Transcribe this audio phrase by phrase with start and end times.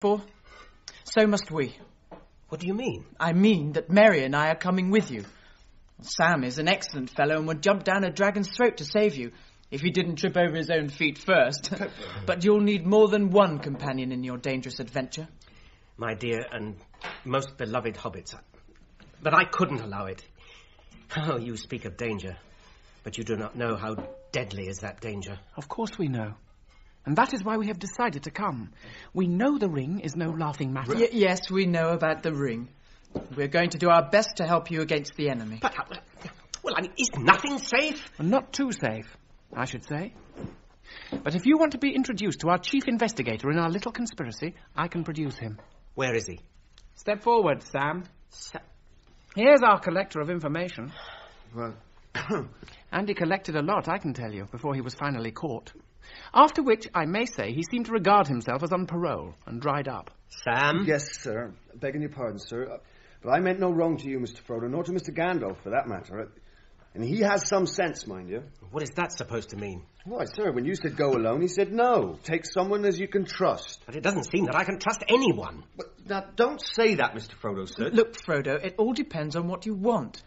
[0.00, 0.22] for,
[1.02, 1.76] so must we.
[2.50, 3.04] What do you mean?
[3.18, 5.24] I mean that Merry and I are coming with you.
[6.02, 9.32] Sam is an excellent fellow and would jump down a dragon's throat to save you,
[9.72, 11.72] if he didn't trip over his own feet first.
[12.26, 15.26] but you'll need more than one companion in your dangerous adventure.
[15.96, 16.76] My dear and
[17.24, 18.36] most beloved hobbits.
[19.20, 20.22] But I couldn't allow it.
[21.16, 22.36] Oh, you speak of danger,
[23.02, 23.96] but you do not know how
[24.30, 25.40] deadly is that danger.
[25.56, 26.34] Of course we know.
[27.08, 28.68] And that is why we have decided to come.
[29.14, 30.94] We know the ring is no laughing matter.
[30.94, 32.68] Y- yes, we know about the ring.
[33.34, 35.58] We're going to do our best to help you against the enemy.
[35.62, 35.84] But, uh,
[36.62, 38.06] well, I mean, is nothing safe?
[38.18, 39.16] Not too safe,
[39.56, 40.12] I should say.
[41.24, 44.54] But if you want to be introduced to our chief investigator in our little conspiracy,
[44.76, 45.58] I can produce him.
[45.94, 46.40] Where is he?
[46.96, 48.04] Step forward, Sam.
[48.28, 48.58] Sa-
[49.34, 50.92] Here's our collector of information.
[51.56, 51.74] Well,
[52.92, 55.72] And he collected a lot, I can tell you, before he was finally caught.
[56.34, 59.88] After which, I may say, he seemed to regard himself as on parole and dried
[59.88, 60.10] up.
[60.44, 60.84] Sam?
[60.86, 61.52] yes, sir.
[61.74, 62.64] Begging your pardon, sir.
[62.70, 62.78] Uh,
[63.22, 64.42] But I meant no wrong to you, Mr.
[64.42, 65.10] Frodo, nor to Mr.
[65.14, 66.30] Gandalf, for that matter.
[66.94, 68.42] And he has some sense, mind you.
[68.70, 69.82] What is that supposed to mean?
[70.04, 72.18] Why, sir, when you said go alone, he said no.
[72.24, 73.82] Take someone as you can trust.
[73.86, 75.64] But it doesn't seem that I can trust anyone.
[75.76, 77.34] But now, don't say that, Mr.
[77.40, 77.90] Frodo, sir.
[77.90, 80.22] Look, Frodo, it all depends on what you want.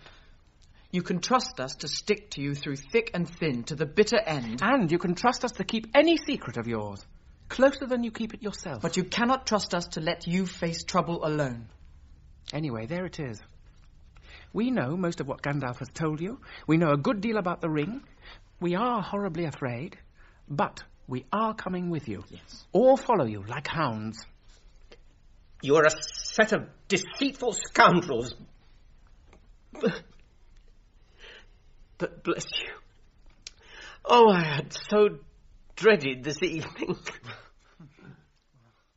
[0.91, 4.19] You can trust us to stick to you through thick and thin to the bitter
[4.19, 7.05] end, And you can trust us to keep any secret of yours
[7.51, 8.81] closer than you keep it yourself.
[8.81, 11.67] but you cannot trust us to let you face trouble alone.
[12.53, 13.41] Anyway, there it is.
[14.53, 16.39] We know most of what Gandalf has told you.
[16.67, 18.03] We know a good deal about the ring.
[18.59, 19.97] We are horribly afraid,
[20.49, 22.23] but we are coming with you.
[22.29, 22.65] Yes.
[22.71, 24.25] Or follow you like hounds.
[25.61, 28.33] You are a set of deceitful scoundrels.
[32.01, 32.73] But, but bless you.
[34.03, 35.19] Oh, I had so
[35.75, 36.97] dreaded this evening.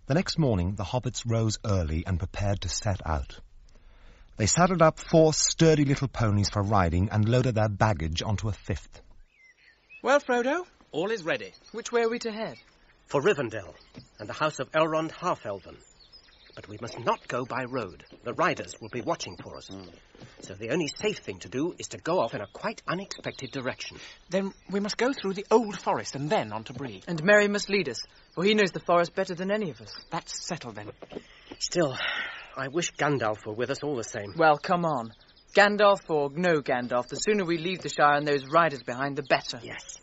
[0.06, 3.38] The next morning, the hobbits rose early and prepared to set out.
[4.38, 8.52] They saddled up four sturdy little ponies for riding and loaded their baggage onto a
[8.52, 9.02] fifth.
[10.02, 11.52] Well, Frodo, all is ready.
[11.73, 12.56] Which way are we to head?
[13.06, 13.74] For Rivendell
[14.18, 15.77] and the house of Elrond Half-Elven.
[16.55, 18.05] But we must not go by road.
[18.23, 19.69] The riders will be watching for us.
[19.69, 19.83] Hmm.
[20.41, 23.51] So the only safe thing to do is to go off in a quite unexpected
[23.51, 23.98] direction.
[24.31, 27.03] Then we must go through the old forest and then on to Bree.
[27.09, 27.98] And Merry must lead us,
[28.35, 29.92] for he knows the forest better than any of us.
[30.11, 30.91] That's settled then.
[31.59, 31.97] Still,
[32.57, 34.35] I wish Gandalf were with us all the same.
[34.36, 35.13] Well, come on.
[35.55, 39.23] Gandalf or no Gandalf, the sooner we leave the Shire and those riders behind, the
[39.23, 39.61] better.
[39.63, 39.98] Yes.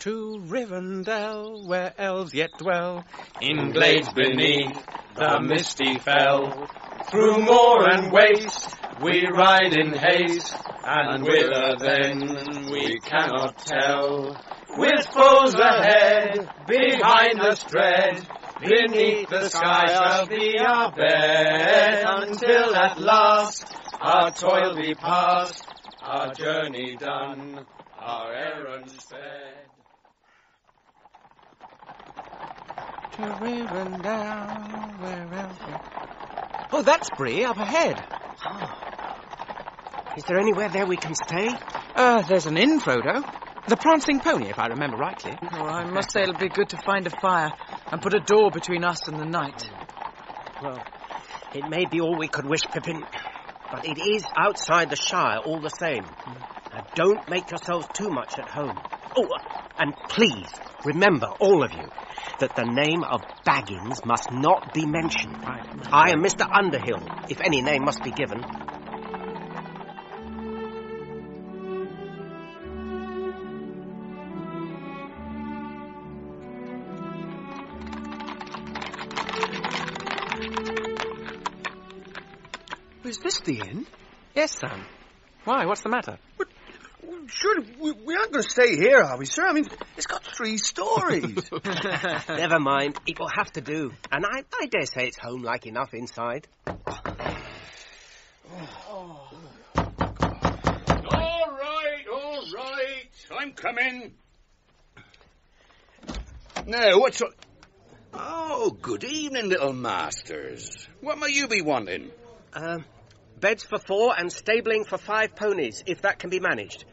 [0.00, 3.04] To Rivendell, where elves yet dwell,
[3.42, 4.82] In glades beneath
[5.14, 6.66] the misty fell,
[7.10, 10.56] through moor and waste, we ride in haste,
[10.86, 14.38] and whither then we cannot tell.
[14.70, 18.26] With foes ahead, behind us dread,
[18.58, 23.66] beneath the sky shall be our bed, until at last
[24.00, 25.66] our toil be past,
[26.00, 27.66] our journey done,
[27.98, 29.69] our errands sped.
[33.20, 35.58] To Rivendell, where elves.
[36.72, 38.02] Oh, that's Bree, up ahead.
[38.44, 40.14] Ah.
[40.16, 41.50] Is there anywhere there we can stay?
[41.94, 43.22] Uh, there's an inn, Frodo.
[43.68, 45.36] The Prancing Pony, if I remember rightly.
[45.52, 47.50] Oh, I must say it'll be good to find a fire
[47.92, 49.62] and put a door between us and the night.
[49.62, 50.66] Hmm.
[50.66, 50.84] Well,
[51.54, 53.04] it may be all we could wish, Pippin,
[53.70, 56.04] but it is outside the Shire all the same.
[56.04, 56.74] Hmm.
[56.74, 58.80] Now, don't make yourselves too much at home.
[59.16, 59.28] Oh,
[59.78, 60.48] and please
[60.84, 61.88] remember, all of you,
[62.38, 65.44] that the name of Baggins must not be mentioned.
[65.92, 66.48] I am Mr.
[66.50, 68.44] Underhill, if any name must be given.
[83.04, 83.86] Is this the inn?
[84.36, 84.86] Yes, Sam.
[85.44, 86.18] Why, what's the matter?
[87.26, 89.44] Surely we, we aren't going to stay here, are we, sir?
[89.46, 89.66] I mean,
[89.96, 91.50] it's got three stories.
[92.28, 93.92] Never mind, it will have to do.
[94.10, 96.48] And I, I dare say it's home-like enough inside.
[96.66, 96.78] All
[101.12, 103.10] right, all right.
[103.38, 104.14] I'm coming.
[106.66, 107.20] Now, what's...
[107.20, 107.34] up?
[108.14, 110.88] Oh, good evening, little masters.
[111.02, 112.10] What may you be wanting?
[112.54, 112.86] Um,
[113.38, 116.86] beds for four and stabling for five ponies, if that can be managed.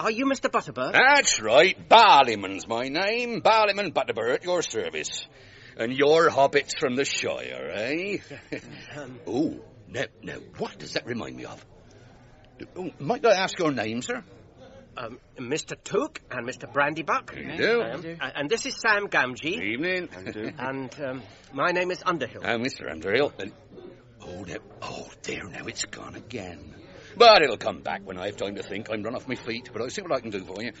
[0.00, 0.50] Are you Mr.
[0.50, 0.92] Butterbur?
[0.92, 1.76] That's right.
[1.88, 3.42] Barliman's my name.
[3.42, 5.26] Barliman Butterbur at your service.
[5.76, 8.16] And you're hobbits from the Shire, eh?
[9.26, 11.64] oh, now, now, what does that remind me of?
[12.76, 14.24] Oh, might I ask your name, sir?
[14.96, 15.74] um, Mr.
[15.82, 16.70] Took and Mr.
[16.72, 17.36] Brandybuck.
[17.36, 17.82] You do.
[17.82, 19.56] Um, a- and this is Sam Gamgee.
[19.58, 20.54] Good Evening.
[20.58, 21.22] And um,
[21.52, 22.42] my name is Underhill.
[22.44, 22.90] Oh, Mr.
[22.90, 23.32] Underhill.
[23.38, 23.52] And,
[24.22, 26.74] oh, now, oh, there now, it's gone again.
[27.16, 28.88] But it'll come back when I have time to think.
[28.90, 30.72] I'm run off my feet, but I'll see what I can do for you.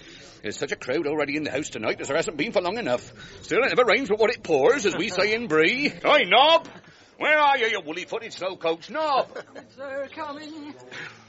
[0.42, 2.78] There's such a crowd already in the house tonight as there hasn't been for long
[2.78, 3.12] enough.
[3.42, 5.88] Still, it never rains but what it pours, as we say in Bree.
[6.04, 6.68] Hi, Nob!
[7.18, 8.88] Where are you, you woolly-footed slowcoach?
[8.88, 9.36] Nob!
[9.76, 10.74] They're coming.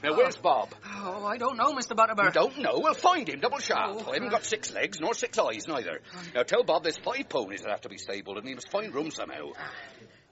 [0.02, 0.74] Now, where's oh, Bob?
[0.86, 1.94] Oh, I don't know, Mr.
[1.94, 2.24] Butterbur.
[2.24, 2.78] You don't know?
[2.78, 3.98] We'll find him, double sharp.
[3.98, 6.00] Oh, I haven't got six legs nor six eyes, neither.
[6.34, 8.94] Now, tell Bob there's five ponies that have to be stabled, and he must find
[8.94, 9.50] room somehow.
[9.58, 9.70] Ah.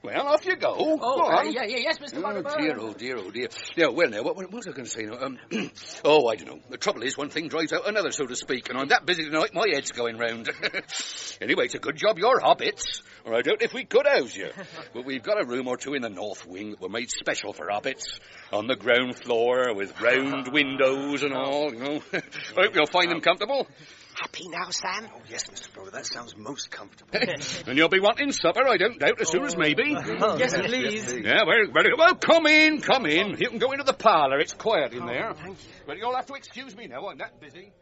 [0.02, 0.74] Well, off you go.
[0.78, 2.22] Oh, go uh, yeah, yeah, yes, Mr.
[2.24, 3.48] Oh dear, oh dear, oh dear.
[3.76, 5.18] Yeah, well now, what, what was I going to say now?
[5.20, 5.38] Um,
[6.04, 6.60] oh, I don't know.
[6.70, 9.24] The trouble is, one thing drives out another, so to speak, and I'm that busy
[9.24, 10.48] tonight, my head's going round.
[11.42, 14.34] anyway, it's a good job you're hobbits, or I don't know if we could house
[14.34, 14.48] you.
[14.94, 17.52] but we've got a room or two in the north wing that were made special
[17.52, 18.20] for hobbits,
[18.52, 22.02] on the ground floor, with round windows and all, you know.
[22.14, 23.66] I hope you'll find them comfortable.
[24.20, 25.08] Happy now, Sam?
[25.14, 25.70] Oh, yes, Mr.
[25.70, 27.10] Frodo, that sounds most comfortable.
[27.66, 29.96] and you'll be wanting supper, I don't doubt, as soon as maybe.
[29.96, 31.10] Oh, yes, please.
[31.10, 32.14] Yeah, very, very well.
[32.16, 33.38] Come in, come in.
[33.38, 34.38] You can go into the parlour.
[34.38, 35.32] It's quiet in oh, there.
[35.32, 35.70] thank you.
[35.86, 37.08] But you'll have to excuse me now.
[37.08, 37.72] I'm that busy.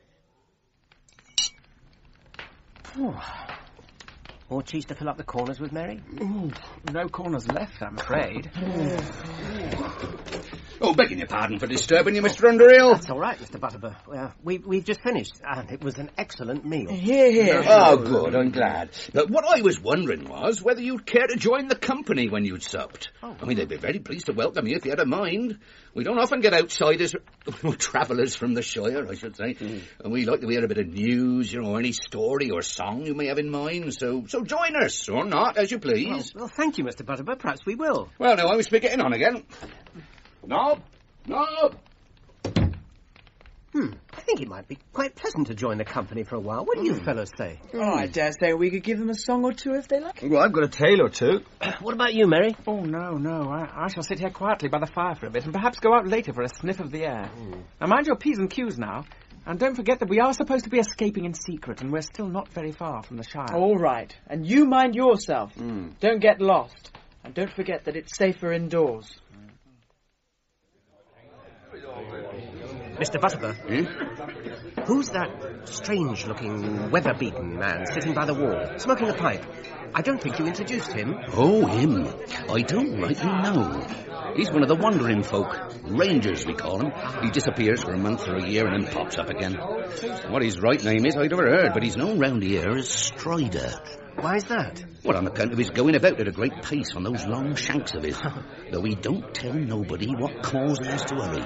[4.48, 6.00] More cheese to fill up the corners with, Merry?
[6.92, 8.48] No corners left, I'm afraid.
[10.80, 12.48] Oh, begging your pardon for disturbing you, Mr.
[12.48, 12.94] Underhill.
[12.94, 13.58] That's all right, Mr.
[13.58, 13.96] Butterbur.
[14.06, 16.90] Well, we, we've just finished, and it was an excellent meal.
[16.90, 17.64] Here, here.
[17.66, 18.36] Oh, good.
[18.36, 18.90] I'm glad.
[19.12, 22.62] But what I was wondering was whether you'd care to join the company when you'd
[22.62, 23.10] supped.
[23.22, 23.36] Oh.
[23.40, 25.58] I mean, they'd be very pleased to welcome you if you had a mind.
[25.94, 27.14] We don't often get outsiders,
[27.64, 29.54] or travellers from the Shire, I should say.
[29.54, 29.78] Hmm.
[30.04, 33.04] And we like to hear a bit of news, you know, any story or song
[33.04, 33.94] you may have in mind.
[33.94, 36.32] So, so join us, or not, as you please.
[36.34, 37.02] Well, thank you, Mr.
[37.02, 37.36] Butterbur.
[37.38, 38.08] Perhaps we will.
[38.18, 39.42] Well, now, I must be getting on again.
[40.48, 40.80] Nob!
[41.26, 41.76] Nob!
[43.74, 43.92] Hmm.
[44.14, 46.64] I think it might be quite pleasant to join the company for a while.
[46.64, 47.04] What do you hmm.
[47.04, 47.60] fellows say?
[47.74, 48.12] Oh, I hmm.
[48.12, 50.20] dare say we could give them a song or two if they like.
[50.22, 51.40] Well, I've got a tale or two.
[51.82, 52.56] What about you, Merry?
[52.66, 53.50] Oh, no, no.
[53.50, 55.92] I, I shall sit here quietly by the fire for a bit and perhaps go
[55.92, 57.26] out later for a sniff of the air.
[57.26, 57.60] Hmm.
[57.78, 59.04] Now, mind your P's and Q's now.
[59.44, 62.28] And don't forget that we are supposed to be escaping in secret, and we're still
[62.28, 63.54] not very far from the Shire.
[63.54, 64.14] All right.
[64.28, 65.52] And you mind yourself.
[66.00, 66.96] Don't get lost.
[67.22, 69.20] And don't forget that it's safer indoors.
[72.98, 73.20] Mr.
[73.20, 73.54] Butterbur.
[73.54, 74.82] Hmm?
[74.82, 79.44] Who's that strange-looking, weather-beaten man sitting by the wall, smoking a pipe?
[79.94, 81.16] I don't think you introduced him.
[81.32, 82.08] Oh, him.
[82.50, 83.86] I don't rightly know.
[84.36, 85.56] He's one of the wandering folk.
[85.84, 86.92] Rangers, we call him.
[87.22, 89.54] He disappears for a month or a year and then pops up again.
[90.28, 93.72] What his right name is, I've never heard, but he's known round here as Strider.
[94.20, 94.84] Why's that?
[95.04, 97.94] Well, on account of his going about at a great pace on those long shanks
[97.94, 98.18] of his.
[98.72, 101.44] Though he don't tell nobody what cause he has to hurry.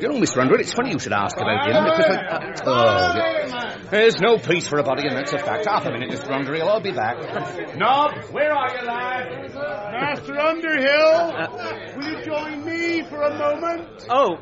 [0.00, 0.38] You know, Mr.
[0.38, 2.54] Underwood, it's funny you should ask about him, because I...
[2.66, 3.90] oh.
[3.90, 5.66] There's no peace for a body, and that's a fact.
[5.66, 6.30] Half a minute, Mr.
[6.30, 7.16] Underhill, I'll be back.
[7.76, 9.52] Nob, where are you, lad?
[9.54, 14.06] Master Underhill, will you join me for a moment?
[14.08, 14.38] Oh,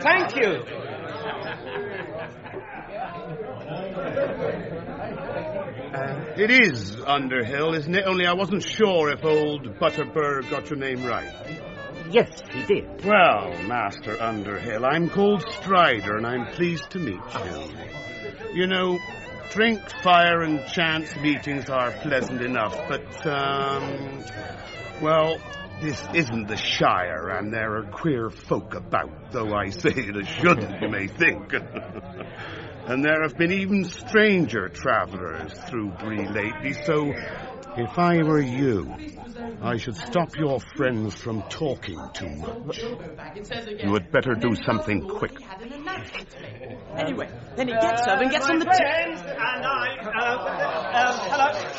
[0.00, 0.64] thank you.
[6.36, 8.04] It is Underhill, isn't it?
[8.06, 11.32] Only I wasn't sure if old Butterbur got your name right.
[12.10, 13.04] Yes, he did.
[13.04, 17.72] Well, Master Underhill, I'm called Strider, and I'm pleased to meet you.
[18.52, 18.98] You know,
[19.50, 24.24] drink, fire, and chance meetings are pleasant enough, but, um,
[25.00, 25.38] well,
[25.80, 30.26] this isn't the Shire, and there are queer folk about, though I say it as
[30.26, 31.54] shouldn't, you may think.
[32.86, 37.12] and there have been even stranger travellers through Bree lately, so
[37.76, 38.94] if I were you,
[39.62, 42.78] I should stop your friends from talking too much.
[42.78, 45.32] You had better do something quick.
[46.96, 48.64] Anyway, then he gets up and gets on the...
[48.66, 50.44] Friends and I, uh,
[51.00, 51.74] um, hello.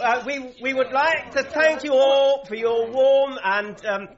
[0.00, 4.08] Uh, we, we would like to thank you all for your warm and um,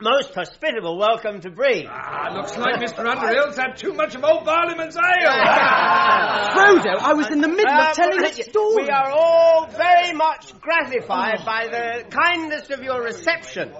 [0.00, 1.86] most hospitable welcome to Bree.
[1.88, 3.06] Ah, looks like Mr.
[3.06, 5.02] Underhill's had too much of old Barliman's ale.
[6.52, 8.84] Frodo, I was in the middle of telling a story.
[8.84, 13.72] We are all very much gratified by the kindness of your reception.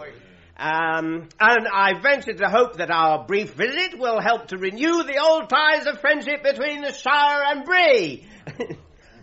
[0.56, 5.18] Um, and I venture to hope that our brief visit will help to renew the
[5.18, 8.26] old ties of friendship between the Shire and Bree.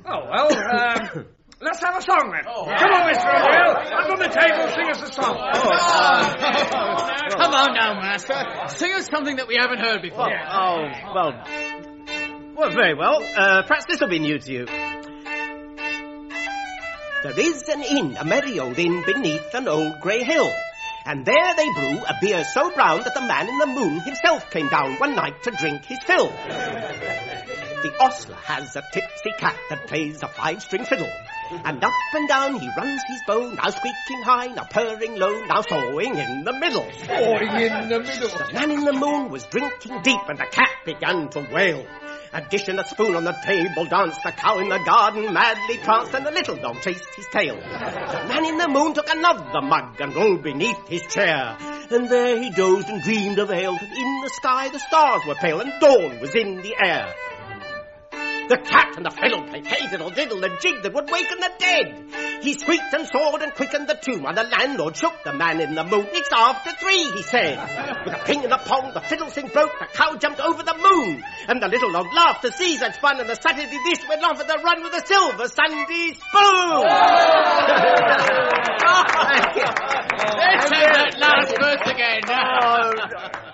[0.05, 0.57] Oh, well,
[1.17, 1.25] um,
[1.61, 2.43] let's have a song then.
[2.43, 3.29] Come on, Mr.
[3.29, 3.75] Underhill.
[3.93, 5.37] Up on the table, sing us a song.
[7.37, 8.35] Come on now, Master.
[8.75, 10.29] Sing us something that we haven't heard before.
[10.29, 11.33] Oh, well.
[12.55, 13.23] Well, very well.
[13.23, 14.65] Uh, perhaps this will be new to you.
[17.23, 20.51] There is an inn, a merry old inn, beneath an old grey hill.
[21.05, 24.49] And there they brew a beer so brown that the man in the moon himself
[24.51, 26.27] came down one night to drink his fill.
[26.27, 31.09] The ostler has a tipsy cat that plays a five-string fiddle.
[31.51, 35.61] And up and down he runs his bow, now squeaking high, now purring low, now
[35.61, 36.87] sawing in the middle.
[37.05, 38.29] Sawing in the middle.
[38.29, 41.85] The man in the moon was drinking deep, and the cat began to wail.
[42.33, 45.77] A dish and a spoon on the table danced, the cow in the garden madly
[45.79, 47.55] pranced, and the little dog chased his tail.
[47.55, 51.57] The man in the moon took another mug and rolled beneath his chair.
[51.89, 55.35] And there he dozed and dreamed of ale, and in the sky the stars were
[55.35, 57.13] pale, and dawn was in the air.
[58.51, 61.49] The cat and the fiddle played hey diddle diddle, a jig that would waken the
[61.57, 62.43] dead.
[62.43, 65.73] He squeaked and sawed and quickened the tune, while the landlord shook the man in
[65.73, 66.05] the moon.
[66.11, 67.55] It's after three, he said.
[68.03, 70.75] With a ping and a pong, the fiddle sing broke, the cow jumped over the
[70.75, 71.23] moon.
[71.47, 74.41] And the little dog laughed to see such fun, and the Saturday dish went off
[74.41, 76.87] at the run with a silver Sunday spoon.
[80.41, 82.19] Let's have that last verse again.
[82.27, 82.91] Oh,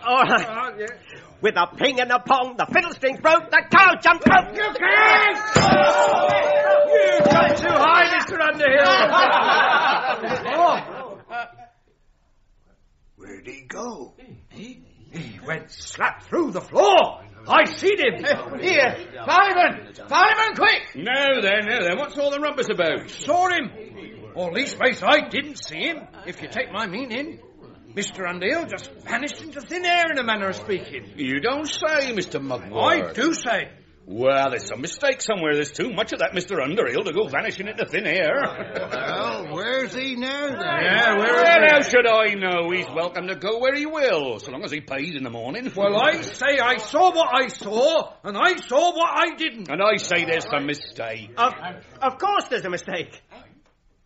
[0.08, 0.89] all right.
[1.39, 4.53] With a ping and a pong, the fiddle strings broke, the cow jumped over.
[4.56, 5.38] You can't!
[6.89, 8.41] You got too high, Mr.
[8.41, 8.98] Underhill.
[13.17, 14.15] Where'd he go?
[14.50, 14.84] He
[15.46, 17.22] went slap through the floor.
[17.48, 18.24] I seen him.
[18.60, 19.94] Here, fireman!
[19.94, 20.96] Fireman, quick!
[20.96, 23.10] Now then, now then, what's all the rumpus about?
[23.10, 23.72] Saw him.
[24.36, 27.39] Or leastways, I didn't see him, if you take my meaning.
[27.98, 28.30] Mr.
[28.30, 31.13] Underhill just vanished into thin air in a manner of speaking.
[31.16, 32.39] You don't say, Mr.
[32.39, 33.10] Mugwort.
[33.10, 33.72] I do say.
[34.06, 35.56] Well, there's some mistake somewhere.
[35.56, 36.62] There's too much of that Mr.
[36.63, 38.36] Underhill to go vanishing into thin air.
[38.92, 40.60] Well, where's he now then?
[40.60, 42.70] Yeah, where well, is how should I know?
[42.70, 45.70] He's welcome to go where he will, so long as he pays in the morning.
[45.75, 49.70] Well, I say I saw what I saw, and I saw what I didn't.
[49.72, 51.32] And I say there's some mistake.
[51.36, 51.54] Of,
[52.00, 53.20] of course there's a mistake.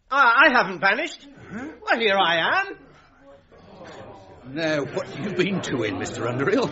[0.10, 1.28] I, I haven't vanished.
[1.52, 2.78] Well, here I am.
[4.48, 6.28] Now, what have you been doing, Mr.
[6.28, 6.68] Underhill?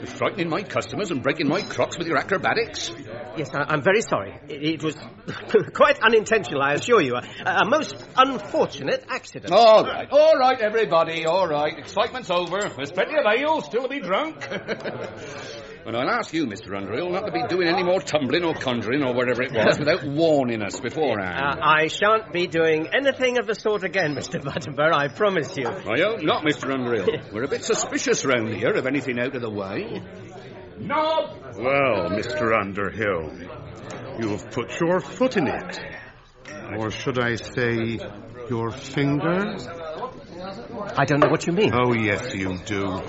[0.00, 2.90] You're frightening my customers and breaking my crocks with your acrobatics.
[3.36, 4.38] Yes, I, I'm very sorry.
[4.48, 4.96] It, it was
[5.74, 7.14] quite unintentional, I assure you.
[7.14, 9.52] A, a most unfortunate accident.
[9.52, 11.78] All right, all right, everybody, all right.
[11.78, 12.58] Excitement's over.
[12.76, 14.46] There's plenty of ale still to be drunk.
[15.84, 16.76] and I'll ask you, Mr.
[16.76, 20.04] Underhill, not to be doing any more tumbling or conjuring or whatever it was without
[20.04, 21.60] warning us beforehand.
[21.60, 24.40] Uh, I shan't be doing anything of the sort again, Mr.
[24.40, 25.66] Butterbur, I promise you.
[25.66, 26.72] I hope not, Mr.
[26.72, 27.08] Underhill.
[27.32, 30.02] We're a bit suspicious round here of anything out of the way.
[30.78, 32.58] No, Well, Mr.
[32.58, 35.80] Underhill, you have put your foot in it.
[36.76, 37.98] Or should I say,
[38.48, 39.56] your finger?
[40.96, 41.72] I don't know what you mean.
[41.74, 43.00] Oh, yes, you do.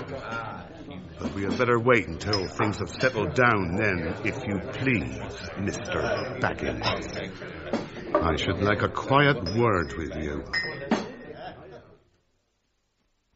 [1.24, 5.16] But we had better wait until things have settled down then, if you please,
[5.56, 6.38] Mr.
[6.38, 6.84] Baggins.
[8.14, 10.44] I should like a quiet word with you.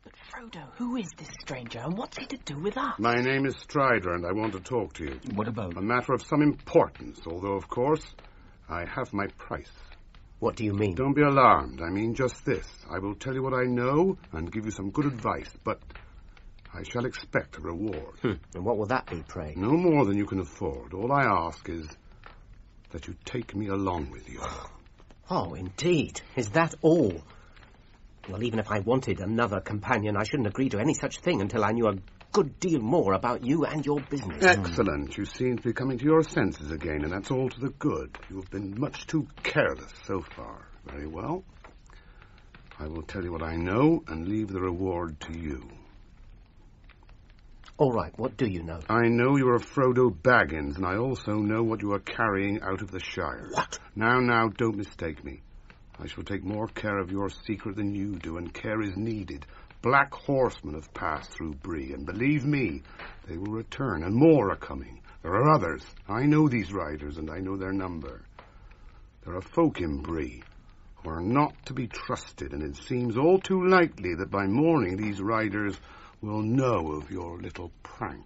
[0.05, 2.99] But Frodo, who is this stranger and what's he to do with us?
[2.99, 5.21] My name is Strider, and I want to talk to you.
[5.35, 5.79] What about?
[5.79, 8.05] A matter of some importance, although, of course,
[8.69, 9.73] I have my price.
[10.41, 10.95] What do you mean?
[10.95, 11.81] Don't be alarmed.
[11.81, 12.69] I mean just this.
[12.91, 15.81] I will tell you what I know and give you some good advice, but
[16.75, 18.19] I shall expect a reward.
[18.23, 18.33] Hmm.
[18.55, 19.55] And what will that be, pray?
[19.57, 20.93] No more than you can afford.
[20.95, 21.87] All I ask is
[22.91, 24.41] that you take me along with you.
[25.31, 26.23] Oh, indeed.
[26.37, 27.13] Is that all?
[28.31, 31.67] Well, even if I wanted another companion, I shouldn't agree to any such thing until
[31.67, 31.97] I knew a
[32.33, 34.43] good deal more about you and your business.
[34.43, 35.19] Excellent.
[35.19, 38.17] You seem to be coming to your senses again, and that's all to the good.
[38.31, 40.67] You have been much too careless so far.
[40.87, 41.45] Very well.
[42.79, 45.69] I will tell you what I know and leave the reward to you.
[47.79, 48.81] All right, what do you know?
[48.89, 52.83] I know you are Frodo Baggins, and I also know what you are carrying out
[52.83, 53.47] of the Shire.
[53.53, 53.79] What?
[53.95, 55.43] Now, now, don't mistake me.
[55.97, 59.47] I shall take more care of your secret than you do, and care is needed.
[59.81, 62.83] Black horsemen have passed through Bree, and believe me,
[63.29, 65.01] they will return, and more are coming.
[65.23, 65.85] There are others.
[66.09, 68.23] I know these riders, and I know their number.
[69.25, 70.43] There are folk in Bree
[70.97, 74.97] who are not to be trusted, and it seems all too likely that by morning
[74.97, 75.79] these riders
[76.21, 78.25] will know of your little prank.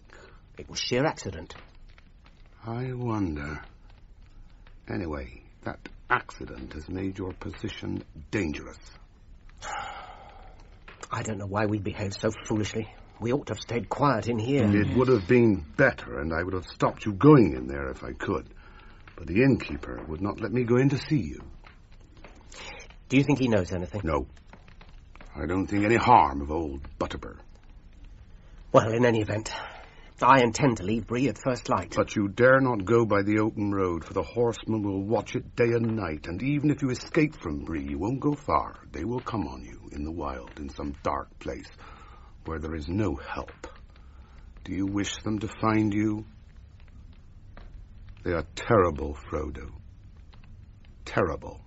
[0.58, 1.54] It was sheer accident.
[2.64, 3.62] I wonder.
[4.88, 8.78] Anyway, that accident has made your position dangerous.
[11.10, 12.88] I don't know why we behaved so foolishly.
[13.20, 14.64] We ought to have stayed quiet in here.
[14.64, 18.02] It would have been better, and I would have stopped you going in there if
[18.02, 18.46] I could.
[19.16, 21.40] But the innkeeper would not let me go in to see you.
[23.08, 24.00] Do you think he knows anything?
[24.04, 24.26] No.
[25.36, 27.38] I don't think any harm of old Butterbur.
[28.72, 29.52] Well, in any event,
[30.22, 31.92] I intend to leave Bree at first light.
[31.94, 35.54] But you dare not go by the open road, for the horsemen will watch it
[35.54, 38.78] day and night, and even if you escape from Bree, you won't go far.
[38.90, 41.68] They will come on you in the wild, in some dark place,
[42.46, 43.52] where there is no help.
[44.64, 46.24] Do you wish them to find you?
[48.24, 49.70] They are terrible, Frodo.
[51.04, 51.60] Terrible.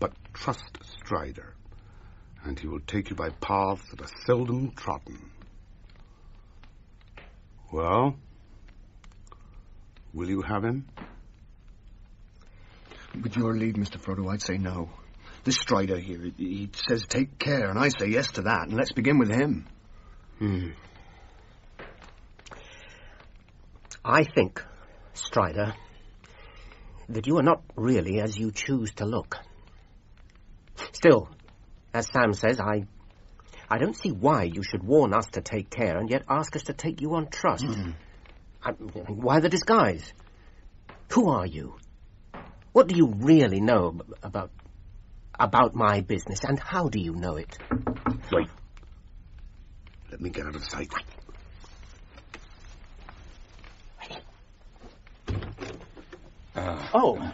[0.00, 1.56] But trust Strider,
[2.44, 5.30] and he will take you by paths that are seldom trodden.
[7.70, 8.16] Well?
[10.14, 10.86] Will you have him?
[13.22, 13.98] With your leave, Mr.
[13.98, 14.90] Frodo, I'd say no.
[15.44, 18.74] This Strider here, he, he says take care, and I say yes to that, and
[18.74, 19.66] let's begin with him.
[20.38, 20.68] Hmm.
[24.04, 24.64] I think,
[25.14, 25.74] Strider,
[27.08, 29.36] that you are not really as you choose to look.
[30.92, 31.28] Still,
[31.92, 32.86] as Sam says, I
[33.70, 36.64] I don't see why you should warn us to take care and yet ask us
[36.64, 37.64] to take you on trust.
[37.64, 37.90] Hmm.
[38.62, 40.12] I, why the disguise?
[41.12, 41.76] Who are you?
[42.72, 44.50] What do you really know about
[45.40, 47.56] about my business, and how do you know it?
[48.32, 48.48] Wait.
[50.10, 50.92] Let me get out of sight.
[56.56, 56.90] Ah.
[56.92, 57.32] Oh,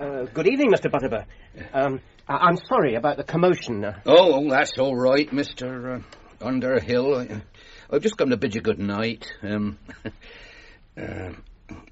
[0.00, 0.90] uh, good evening, Mr.
[0.90, 1.24] Butterbur.
[1.72, 3.84] Um, I- I'm sorry about the commotion.
[3.84, 6.00] Uh, Oh, oh, that's all right, Mr.
[6.00, 7.16] Uh, Underhill.
[7.20, 7.42] I,
[7.90, 9.26] I've just come to bid you good night.
[9.42, 9.78] Um,
[11.00, 11.32] uh,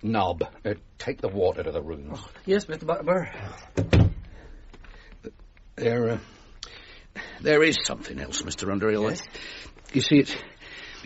[0.03, 2.19] Nob, uh, take the water to the rooms.
[2.47, 2.85] Yes, Mr.
[2.85, 4.11] Butterbur.
[5.77, 6.19] There, uh,
[7.41, 8.71] there is something else, Mr.
[8.71, 9.13] Underhill.
[9.93, 10.35] You see, it's,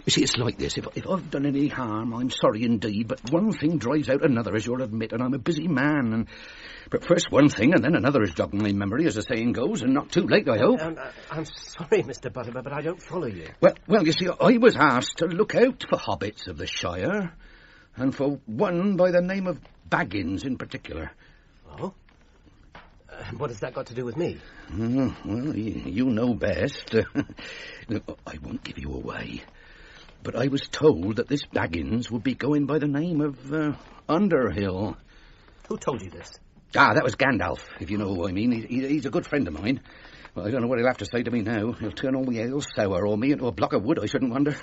[0.04, 0.76] you see, it's like this.
[0.76, 4.54] If, if I've done any harm, I'm sorry indeed, but one thing drives out another,
[4.54, 6.12] as you'll admit, and I'm a busy man.
[6.12, 6.28] And
[6.90, 9.82] But first one thing, and then another is jogging my memory, as the saying goes,
[9.82, 10.80] and not too late, I hope.
[10.80, 10.96] Um,
[11.30, 12.32] I'm sorry, Mr.
[12.32, 13.48] Butterbur, but I don't follow you.
[13.60, 17.32] Well, well, you see, I was asked to look out for hobbits of the Shire,
[17.96, 21.12] and for one by the name of Baggins in particular.
[21.78, 21.94] Oh?
[23.08, 24.38] Uh, what has that got to do with me?
[24.70, 26.94] Mm, well, you, you know best.
[27.88, 29.42] Look, I won't give you away.
[30.22, 33.72] But I was told that this Baggins would be going by the name of uh,
[34.08, 34.96] Underhill.
[35.68, 36.30] Who told you this?
[36.76, 38.52] Ah, that was Gandalf, if you know who I mean.
[38.52, 39.80] He, he, he's a good friend of mine.
[40.34, 41.72] Well, I don't know what he'll have to say to me now.
[41.72, 44.32] He'll turn all the ale sour or me into a block of wood, I shouldn't
[44.32, 44.56] wonder.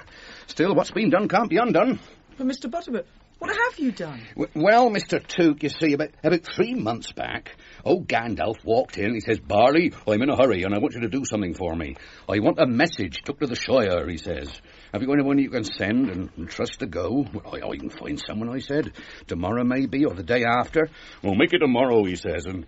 [0.47, 1.99] Still, what's been done can't be undone.
[2.37, 2.71] But, Mr.
[2.71, 3.03] Butterbur,
[3.37, 4.21] what have you done?
[4.35, 5.23] W- Well, Mr.
[5.25, 7.55] Took, you see, about, about three months back,
[7.85, 9.13] old Gandalf walked in.
[9.13, 11.75] He says, Barley, I'm in a hurry and I want you to do something for
[11.75, 11.95] me.
[12.27, 14.49] I want a message took to the Shire, he says.
[14.93, 17.25] Have you anyone you can send and, and trust to go?
[17.33, 18.93] Well, I, I can find someone, I said.
[19.27, 20.89] Tomorrow, maybe, or the day after.
[21.21, 22.45] Well, make it tomorrow, he says.
[22.45, 22.65] And,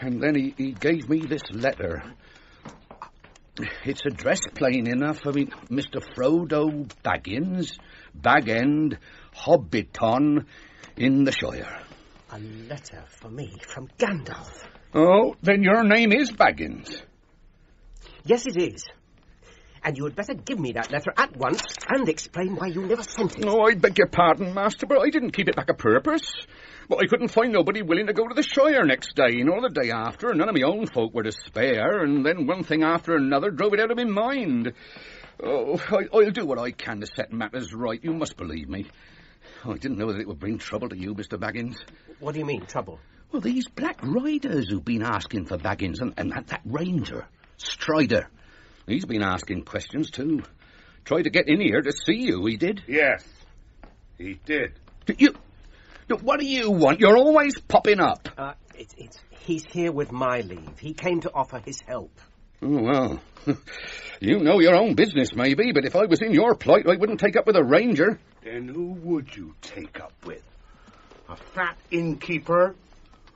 [0.00, 2.02] and then he, he gave me this letter.
[3.84, 5.20] It's addressed plain enough.
[5.26, 6.00] I mean, Mr.
[6.14, 7.76] Frodo Baggins,
[8.14, 8.98] Bag End,
[9.34, 10.44] Hobbiton,
[10.96, 11.82] in the Shire.
[12.30, 14.64] A letter for me from Gandalf.
[14.94, 17.02] Oh, then your name is Baggins.
[18.24, 18.84] Yes, it is.
[19.86, 23.04] And you had better give me that letter at once and explain why you never
[23.04, 23.44] sent it.
[23.44, 26.28] No, I beg your pardon, Master, but I didn't keep it back a purpose.
[26.88, 29.68] But I couldn't find nobody willing to go to the Shire next day, nor the
[29.68, 32.82] day after, and none of my own folk were to spare, and then one thing
[32.82, 34.72] after another drove it out of my mind.
[35.40, 38.86] Oh, I, I'll do what I can to set matters right, you must believe me.
[39.64, 41.38] Oh, I didn't know that it would bring trouble to you, Mr.
[41.38, 41.76] Baggins.
[42.18, 42.98] What do you mean, trouble?
[43.30, 48.28] Well, these black riders who've been asking for Baggins, and, and that, that ranger, Strider.
[48.86, 50.42] He's been asking questions, too.
[51.04, 52.82] Tried to get in here to see you, he did.
[52.86, 53.24] Yes,
[54.18, 54.72] he did.
[55.18, 55.34] You.
[56.08, 57.00] Look, what do you want?
[57.00, 58.28] You're always popping up.
[58.36, 60.78] Uh, it's, it's, he's here with my leave.
[60.78, 62.12] He came to offer his help.
[62.62, 63.20] Oh, well.
[64.20, 67.20] you know your own business, maybe, but if I was in your plight, I wouldn't
[67.20, 68.18] take up with a ranger.
[68.44, 70.42] Then who would you take up with?
[71.28, 72.76] A fat innkeeper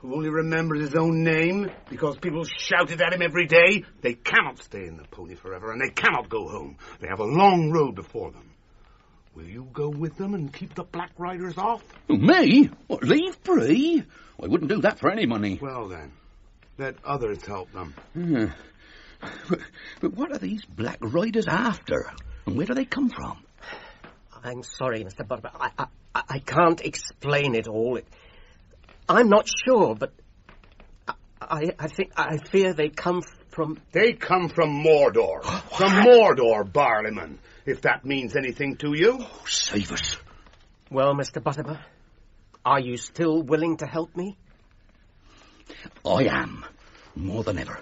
[0.01, 3.85] who only remembers his own name because people shouted at him every day?
[4.01, 6.79] They cannot stay in the pony forever, and they cannot go home.
[7.01, 8.51] They have a long road before them.
[9.35, 11.83] Will you go with them and keep the Black Riders off?
[12.09, 12.71] Me?
[12.89, 14.03] What, leave Bree?
[14.43, 15.59] I wouldn't do that for any money.
[15.61, 16.13] Well, then,
[16.79, 17.95] let others help them.
[18.15, 18.47] Hmm.
[19.51, 19.61] But,
[20.01, 22.11] but what are these black riders after?
[22.47, 23.45] And where do they come from?
[24.43, 25.27] I'm sorry, Mr.
[25.27, 25.51] Butterbur.
[25.55, 25.85] I, I,
[26.15, 27.97] I- I can't explain it all.
[27.97, 28.05] It,
[29.11, 30.13] I'm not sure, but
[31.09, 33.81] I, I, I think I fear they come from.
[33.91, 35.43] They come from Mordor.
[35.77, 39.19] from Mordor, Barliman, if that means anything to you.
[39.21, 40.17] Oh, save us.
[40.93, 41.43] Well, Mr.
[41.43, 41.81] Butterbur,
[42.65, 44.37] are you still willing to help me?
[46.07, 46.65] I am.
[47.17, 47.81] More than ever.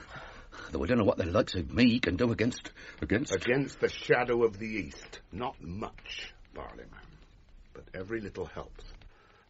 [0.72, 2.70] Though I don't know what the likes of me can do against...
[3.02, 3.34] Against...
[3.34, 5.20] Against the shadow of the east.
[5.30, 7.06] Not much, Barliman.
[7.74, 8.84] But every little helps.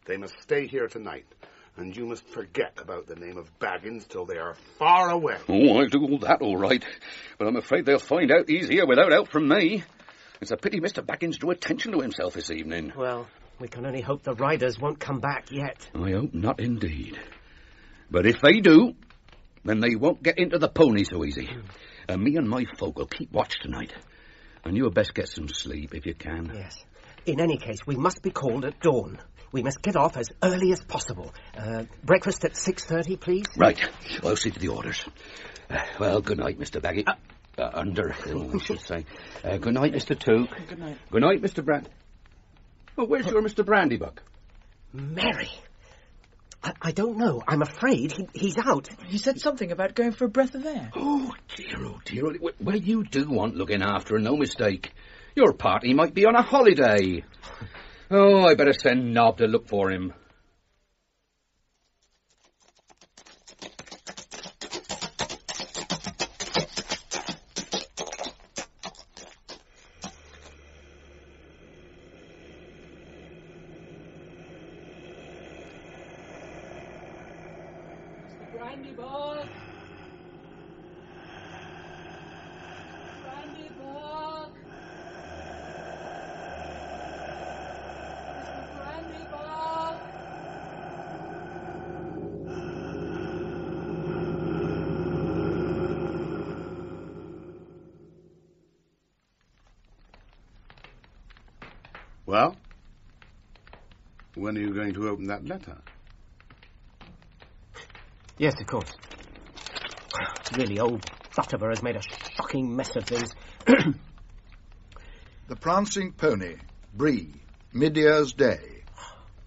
[0.05, 1.25] They must stay here tonight,
[1.79, 5.37] and you must forget about the name of Baggins till they are far away.
[5.47, 6.83] Oh, I'll do all that all right.
[7.37, 9.83] But I'm afraid they'll find out easier without help from me.
[10.41, 11.05] It's a pity Mr.
[11.05, 12.93] Baggins drew attention to himself this evening.
[12.95, 13.27] Well,
[13.59, 15.89] We can only hope the riders won't come back yet.
[15.93, 17.19] I hope not indeed.
[18.09, 18.95] But if they do,
[19.65, 21.45] then they won't get into the pony so easy.
[21.45, 21.59] Hmm.
[22.07, 23.93] And me and my folk will keep watch tonight.
[24.63, 26.51] And you had best get some sleep if you can.
[26.55, 26.85] Yes.
[27.25, 29.19] In any case, we must be called at dawn.
[29.51, 31.33] We must get off as early as possible.
[31.57, 33.45] Uh, breakfast at 6.30, please?
[33.57, 33.79] Right.
[34.23, 35.03] I'll see to the orders.
[35.69, 36.81] Uh, well, good night, Mr.
[36.81, 37.05] Baggy.
[37.07, 39.05] Uh, under, I should say.
[39.43, 40.17] Uh, good night, Mr.
[40.17, 40.49] Took.
[40.67, 40.97] Good night.
[41.11, 41.65] Good night, Mr.
[41.65, 41.89] Brand.
[42.97, 43.65] Oh, where's your Mr.
[43.65, 44.17] Brandybuck?
[44.93, 45.49] Merry!
[46.63, 47.41] I, I don't know.
[47.47, 48.89] I'm afraid he, he's out.
[49.07, 50.91] He said something about going for a breath of air.
[50.95, 52.25] Oh, dear, oh, dear.
[52.27, 54.91] oh, Well, you do want looking after, no mistake.
[55.39, 57.23] Your party might be on a holiday.
[58.11, 60.13] Oh, I better send Nob to look for him.
[102.29, 102.55] Well?
[104.35, 105.75] When are you going to open that letter?
[108.37, 108.91] Yes, of course.
[110.55, 111.03] Really, old
[111.35, 112.03] Butterbur has made a
[112.35, 113.31] shocking mess of things.
[115.47, 116.57] The Prancing Pony,
[116.93, 117.33] Bree,
[117.73, 118.83] Mid-Year's Day,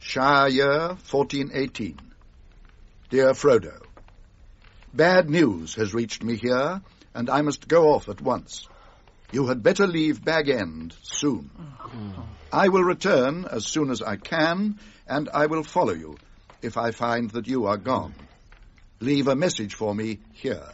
[0.01, 2.01] Shire Year 1418.
[3.11, 3.81] Dear Frodo,
[4.93, 6.83] Bad news has reached me here,
[7.15, 8.67] and I must go off at once.
[9.33, 11.51] You had better leave Bag End soon.
[12.53, 16.17] I will return as soon as I can, and I will follow you
[16.61, 18.15] if I find that you are gone.
[19.01, 20.69] Leave a message for me here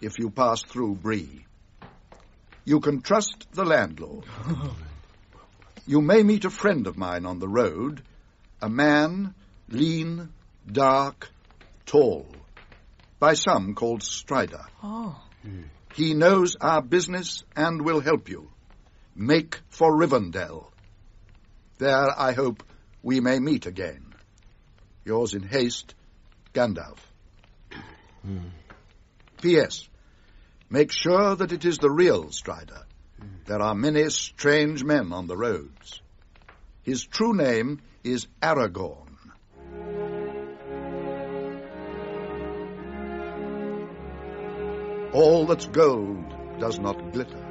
[0.00, 1.46] if you pass through Bree.
[2.64, 4.24] You can trust the landlord.
[5.86, 8.02] You may meet a friend of mine on the road,
[8.60, 9.34] a man,
[9.68, 10.28] lean,
[10.70, 11.30] dark,
[11.86, 12.26] tall,
[13.18, 14.64] by some called Strider.
[14.82, 15.20] Oh.
[15.42, 15.62] Hmm.
[15.94, 18.50] He knows our business and will help you.
[19.14, 20.70] Make for Rivendell.
[21.78, 22.62] There, I hope,
[23.02, 24.14] we may meet again.
[25.04, 25.94] Yours in haste,
[26.54, 26.98] Gandalf.
[29.42, 29.88] P.S.
[30.70, 32.86] Make sure that it is the real Strider.
[33.44, 36.00] There are many strange men on the roads.
[36.82, 39.01] His true name is Aragorn.
[45.12, 47.44] All that's gold does not glitter.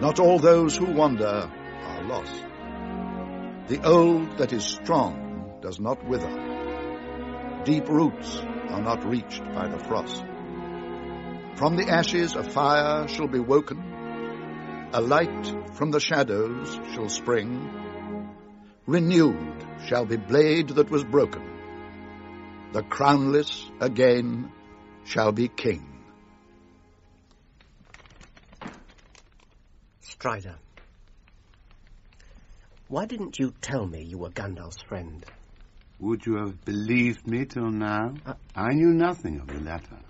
[0.00, 1.50] Not all those who wander
[1.84, 2.44] are lost.
[3.66, 7.62] The old that is strong does not wither.
[7.64, 8.38] Deep roots
[8.70, 10.24] are not reached by the frost.
[11.56, 13.82] From the ashes a fire shall be woken,
[14.94, 17.68] a light from the shadows shall spring.
[18.86, 21.42] Renewed shall be blade that was broken.
[22.72, 24.50] The crownless again
[25.04, 25.97] shall be king.
[30.18, 30.56] Strider.
[32.88, 35.24] Why didn't you tell me you were Gandalf's friend?
[36.00, 38.14] Would you have believed me till now?
[38.26, 40.00] Uh, I knew nothing of the latter.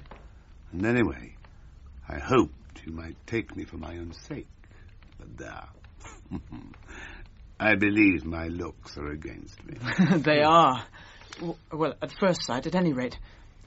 [0.73, 1.35] And anyway,
[2.09, 4.49] I hoped you might take me for my own sake.
[5.19, 5.69] But there.
[7.61, 9.77] I believe my looks are against me.
[10.21, 10.87] they are.
[11.71, 13.19] Well, at first sight, at any rate.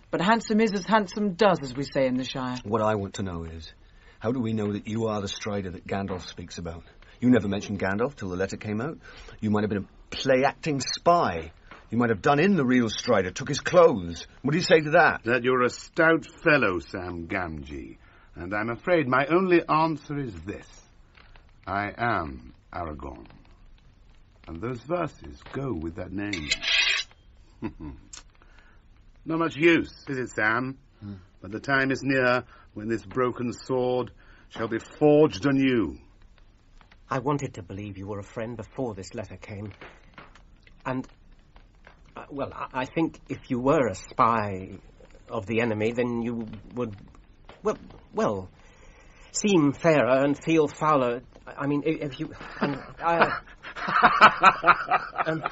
[0.10, 2.58] But handsome is as handsome does, as we say in the Shire.
[2.64, 3.72] What I want to know is,
[4.22, 6.84] how do we know that you are the Strider that Gandalf speaks about?
[7.20, 9.00] You never mentioned Gandalf till the letter came out.
[9.40, 11.52] You might have been a play-acting spy.
[11.90, 14.28] You might have done in the real Strider, took his clothes.
[14.44, 15.24] What do you say to that?
[15.24, 17.98] That you're a stout fellow, Sam Gamgee.
[18.36, 20.68] And I'm afraid my only answer is this.
[21.66, 23.26] I am Aragorn.
[24.48, 26.50] And those verses go with that name.
[29.26, 30.78] Not much use, is it, Sam?
[31.00, 31.14] Hmm.
[31.42, 34.12] But the time is near when this broken sword
[34.50, 35.98] shall be forged anew.
[37.10, 39.74] I wanted to believe you were a friend before this letter came.
[40.86, 41.08] And,
[42.16, 44.80] uh, well, I, I think if you were a spy
[45.30, 46.96] of the enemy, then you would,
[47.64, 47.78] well,
[48.14, 48.50] well,
[49.32, 51.22] seem fairer and feel fouler.
[51.46, 52.34] I mean, if you.
[55.26, 55.44] Um,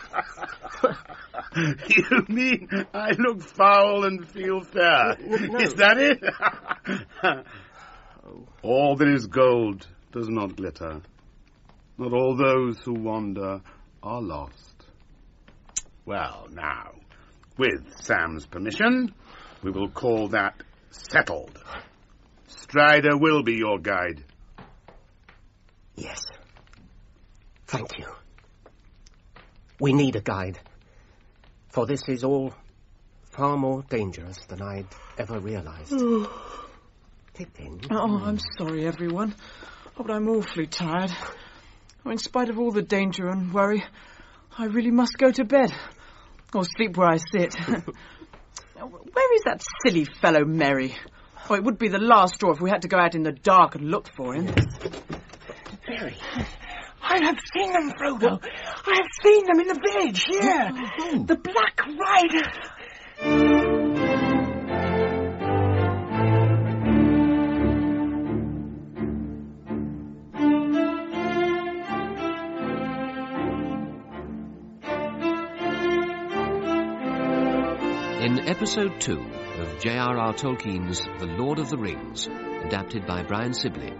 [1.88, 5.18] you mean I look foul and feel fair?
[5.20, 5.60] no.
[5.60, 6.24] Is that it?
[8.62, 11.02] All that is gold does not glitter.
[11.98, 13.62] Not all those who wander
[14.04, 14.86] are lost.
[16.06, 16.94] Well, now,
[17.58, 19.13] with Sam's permission,
[19.63, 20.56] we will call that
[20.92, 21.62] settled.
[22.48, 24.24] Strider will be your guide.
[25.96, 26.22] Yes.
[27.68, 28.08] Thank you.
[29.80, 30.60] We need a guide.
[31.70, 32.54] For this is all
[33.32, 34.88] far more dangerous than I'd
[35.18, 35.94] ever realized.
[37.34, 37.80] Pippin.
[37.89, 39.34] Oh, I'm sorry, everyone.
[39.98, 41.12] Oh, but I'm awfully tired.
[42.06, 43.84] Oh, in spite of all the danger and worry,
[44.58, 45.72] I really must go to bed.
[46.54, 47.54] Or sleep where I sit.
[48.76, 50.96] where is that silly fellow Merry?
[51.50, 53.32] Oh, it would be the last straw if we had to go out in the
[53.32, 54.54] dark and look for him.
[55.88, 56.18] Merry.
[57.12, 58.39] I have seen them, Frodo.
[58.86, 60.72] I have seen them in the village here.
[61.26, 62.52] The Black Rider.
[78.24, 79.19] In episode 2
[79.62, 80.34] of J.R.R.
[80.34, 83.93] Tolkien's The Lord of the Rings, adapted by Brian Sibley,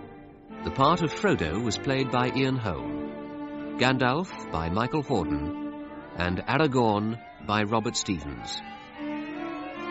[0.64, 5.86] the part of Frodo was played by Ian Holm, Gandalf by Michael Hordern,
[6.18, 8.62] and Aragorn by Robert Stevens.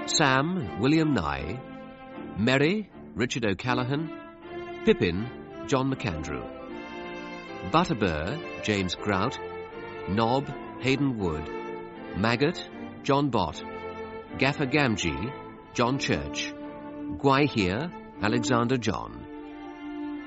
[0.04, 1.58] Sam, William Nighy,
[2.38, 4.10] Merry, Richard O'Callaghan,
[4.84, 5.26] Pippin,
[5.68, 6.46] John McAndrew,
[7.70, 9.38] Butterbur, James Grout,
[10.10, 11.48] Nob, Hayden Wood,
[12.16, 12.62] Maggot,
[13.02, 13.62] John Bott,
[14.38, 15.32] Gaffer Gamgee,
[15.72, 16.52] John Church,
[17.16, 19.27] Gwaihir, Alexander John,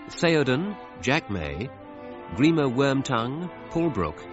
[0.09, 1.69] Theoden, Jack May,
[2.35, 4.23] Grima Wormtongue, Paul Brooke,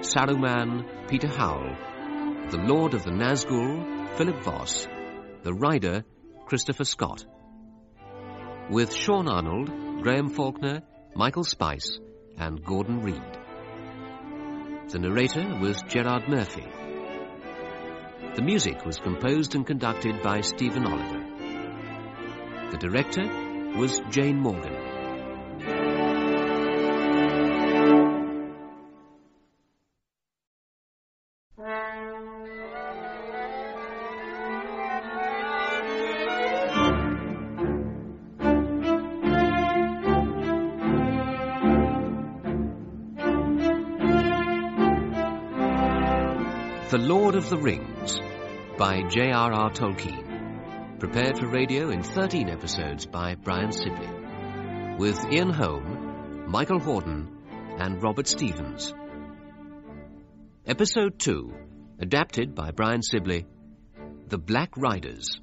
[0.00, 1.76] Saruman, Peter Howell,
[2.50, 4.86] the Lord of the Nazgul, Philip Voss,
[5.42, 6.04] the Rider,
[6.46, 7.24] Christopher Scott.
[8.70, 10.82] With Sean Arnold, Graham Faulkner,
[11.14, 11.98] Michael Spice,
[12.38, 13.22] and Gordon Reed.
[14.88, 16.66] The narrator was Gerard Murphy.
[18.34, 21.22] The music was composed and conducted by Stephen Oliver.
[22.70, 23.24] The director
[23.76, 24.81] was Jane Morgan.
[47.52, 48.18] The Rings
[48.78, 49.70] by J.R.R.
[49.72, 50.98] Tolkien.
[50.98, 54.08] Prepared for radio in 13 episodes by Brian Sibley.
[54.96, 57.28] With Ian Holm, Michael Hordern,
[57.78, 58.94] and Robert Stevens.
[60.66, 61.52] Episode 2,
[61.98, 63.44] adapted by Brian Sibley.
[64.28, 65.38] The Black Riders.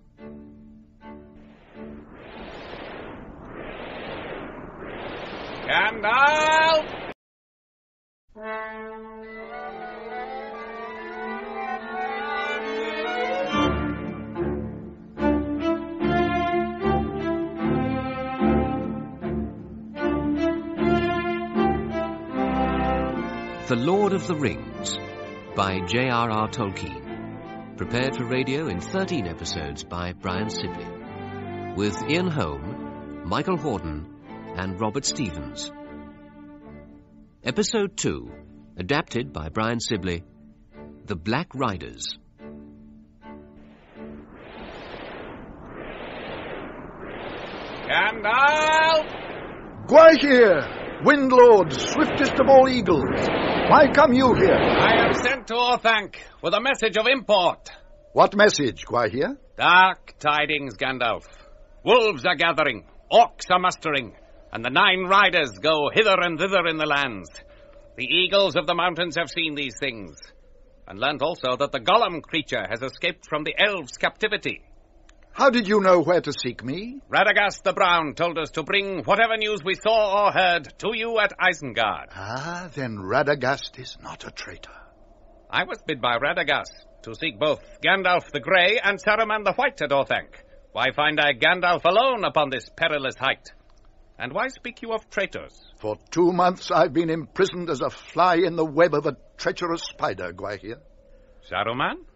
[5.67, 6.99] Gandalf!
[23.69, 24.97] The Lord of the Rings
[25.55, 26.47] by J.R.R.
[26.49, 27.77] Tolkien.
[27.77, 30.87] Prepared for radio in 13 episodes by Brian Sibley.
[31.75, 34.07] With Ian Holm, Michael Hordern,
[34.57, 35.71] and Robert Stevens.
[37.43, 38.31] Episode 2,
[38.77, 40.23] adapted by Brian Sibley.
[41.05, 42.17] The Black Riders.
[47.87, 49.05] Gandalf!
[49.85, 53.29] Gwaihir, Windlord, swiftest of all eagles.
[53.69, 54.55] Why come you here?
[54.55, 57.69] I am sent to Orthanc with a message of import.
[58.13, 59.37] What message, Gwaihir?
[59.57, 61.25] Dark tidings, Gandalf.
[61.85, 64.15] Wolves are gathering, orcs are mustering,
[64.51, 67.29] and the nine riders go hither and thither in the lands.
[67.95, 70.17] The eagles of the mountains have seen these things,
[70.87, 74.63] and learnt also that the Gollum creature has escaped from the elves' captivity.
[75.39, 76.99] How did you know where to seek me?
[77.09, 81.17] Radagast the Brown told us to bring whatever news we saw or heard to you
[81.17, 82.07] at Isengard.
[82.13, 84.75] Ah, then Radagast is not a traitor.
[85.49, 86.73] I was bid by Radagast
[87.03, 90.27] to seek both Gandalf the Grey and Saruman the White at Orthanc.
[90.73, 93.53] Why find I Gandalf alone upon this perilous height?
[94.17, 95.57] And why speak you of traitors?
[95.79, 99.83] For two months I've been imprisoned as a fly in the web of a treacherous
[99.83, 100.81] spider, Gwaihir.
[101.49, 102.08] Saruman?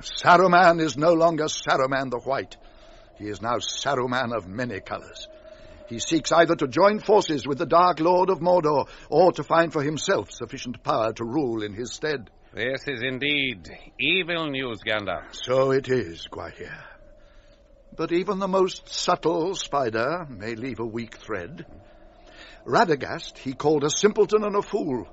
[0.00, 2.56] Saruman is no longer Saruman the White.
[3.18, 5.28] He is now Saruman of many colors.
[5.88, 9.72] He seeks either to join forces with the Dark Lord of Mordor or to find
[9.72, 12.30] for himself sufficient power to rule in his stead.
[12.54, 15.24] This is indeed evil news, Gandalf.
[15.32, 16.82] So it is, Gwaihir.
[17.96, 21.66] But even the most subtle spider may leave a weak thread.
[22.64, 25.08] Radagast he called a simpleton and a fool.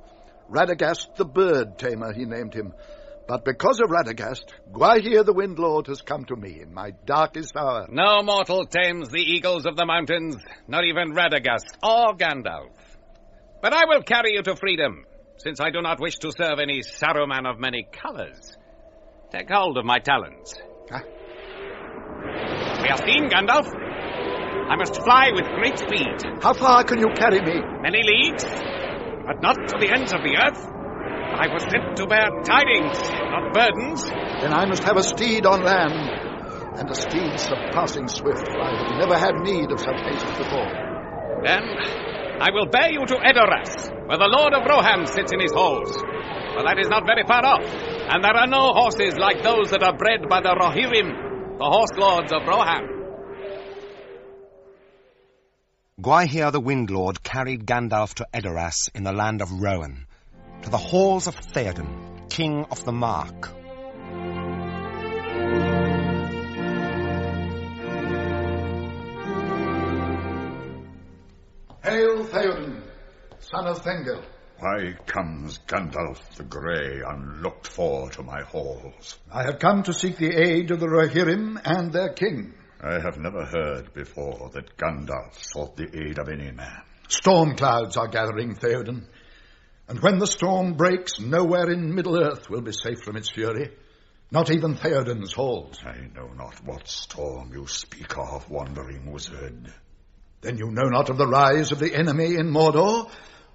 [0.50, 2.74] Radagast the bird tamer, he named him.
[3.28, 7.58] But because of Radagast, Gwaihir the Wind Lord has come to me in my darkest
[7.58, 7.86] hour.
[7.90, 10.38] No mortal tames the eagles of the mountains,
[10.68, 12.72] not even Radagast or Gandalf.
[13.62, 15.06] But I will carry you to freedom,
[15.38, 18.56] since I do not wish to serve any Saruman of many colours.
[19.30, 20.54] Take hold of my talons.
[20.90, 21.04] Ah.
[22.82, 23.68] We are seen, Gandalf.
[24.70, 26.42] I must fly with great speed.
[26.42, 27.60] How far can you carry me?
[27.82, 28.46] Many leagues,
[29.26, 30.77] but not to the ends of the earth.
[31.38, 32.98] I was sent to bear tidings,
[33.30, 34.02] not burdens.
[34.42, 36.10] Then I must have a steed on land,
[36.82, 40.66] and a steed surpassing swift, for I have never had need of such haste before.
[41.46, 41.62] Then
[42.42, 43.70] I will bear you to Edoras,
[44.08, 45.94] where the Lord of Rohan sits in his halls.
[45.94, 49.84] For that is not very far off, and there are no horses like those that
[49.84, 52.98] are bred by the Rohirrim, the horse lords of Rohan.
[56.02, 60.07] Gwaihir the Wind Lord carried Gandalf to Edoras in the land of Rohan,
[60.64, 63.50] to the halls of Theoden, king of the Mark.
[71.84, 72.84] Hail, Theoden,
[73.40, 74.24] son of Thengel.
[74.60, 79.20] Why comes Gandalf the Grey unlooked for to my halls?
[79.32, 82.56] I have come to seek the aid of the Rohirrim and their king.
[82.82, 86.82] I have never heard before that Gandalf sought the aid of any man.
[87.08, 89.06] Storm clouds are gathering, Theoden.
[89.88, 93.72] And when the storm breaks, nowhere in Middle-earth will be safe from its fury.
[94.30, 95.80] Not even Theoden's halls.
[95.86, 99.74] I know not what storm you speak of, wandering wizard.
[100.42, 103.10] Then you know not of the rise of the enemy in Mordor,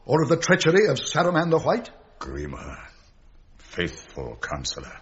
[0.06, 1.90] or of the treachery of Saruman the White?
[2.18, 2.78] Grima,
[3.58, 5.00] faithful counselor,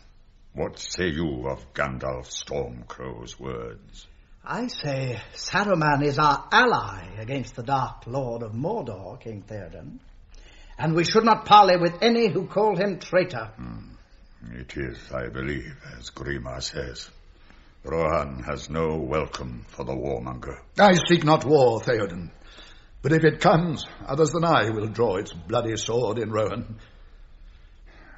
[0.53, 4.09] what say you of Gandalf Stormcrow's words?
[4.45, 10.01] I say Saruman is our ally against the Dark Lord of Mordor, King Theoden.
[10.81, 13.51] And we should not parley with any who call him traitor.
[13.57, 13.91] Hmm.
[14.55, 17.11] It is, I believe, as Grima says.
[17.85, 20.59] Rohan has no welcome for the warmonger.
[20.79, 22.31] I seek not war, Theoden.
[23.03, 26.77] But if it comes, others than I will draw its bloody sword in Rohan.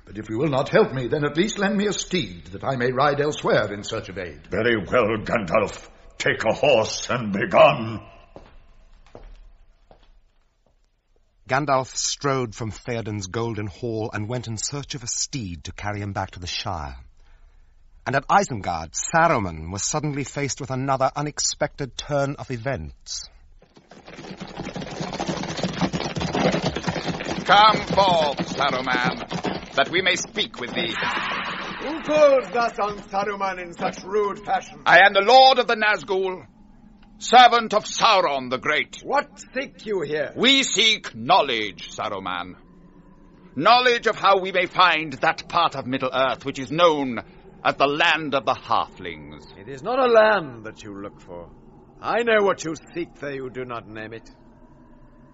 [0.04, 2.62] But if you will not help me, then at least lend me a steed that
[2.62, 4.46] I may ride elsewhere in search of aid.
[4.48, 5.88] Very well, Gandalf.
[6.16, 8.06] Take a horse and be gone.
[11.48, 16.00] Gandalf strode from Theoden's golden hall and went in search of a steed to carry
[16.00, 16.96] him back to the Shire.
[18.06, 23.28] And at Isengard, Saruman was suddenly faced with another unexpected turn of events.
[27.44, 30.94] Come forth, Saruman, that we may speak with thee.
[31.82, 34.80] Who calls thus on Saruman in such rude fashion?
[34.86, 36.46] I am the Lord of the Nazgul,
[37.22, 38.98] servant of Sauron the Great.
[39.04, 40.32] What seek you here?
[40.36, 42.54] We seek knowledge, Saruman.
[43.54, 47.20] Knowledge of how we may find that part of Middle-earth which is known
[47.64, 49.44] as the land of the halflings.
[49.56, 51.48] It is not a land that you look for.
[52.00, 54.28] I know what you seek, though you do not name it.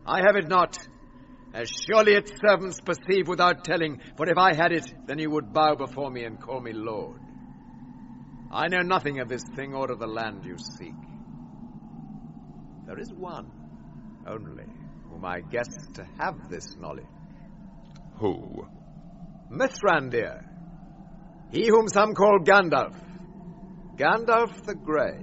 [0.05, 0.77] I have it not,
[1.55, 5.55] as surely its servants perceive without telling, for if I had it, then you would
[5.55, 7.20] bow before me and call me Lord.
[8.51, 11.08] I know nothing of this thing or of the land you seek.
[12.88, 13.53] There is one,
[14.27, 14.64] only,
[15.11, 17.05] whom I guess to have this knowledge.
[18.14, 18.66] Who?
[19.51, 20.42] Mithrandir.
[21.51, 22.94] He whom some call Gandalf.
[23.98, 25.22] Gandalf the Grey.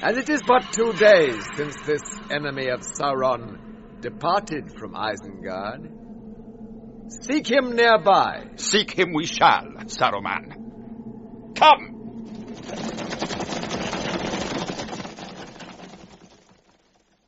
[0.00, 5.90] And it is but two days since this enemy of Sauron departed from Isengard.
[7.24, 8.44] Seek him nearby.
[8.54, 11.56] Seek him we shall, Saruman.
[11.56, 11.95] Come!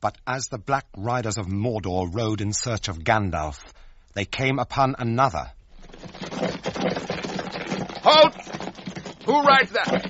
[0.00, 3.58] But as the Black Riders of Mordor rode in search of Gandalf,
[4.14, 5.50] they came upon another.
[8.02, 8.34] Halt!
[9.26, 10.00] Who rides there?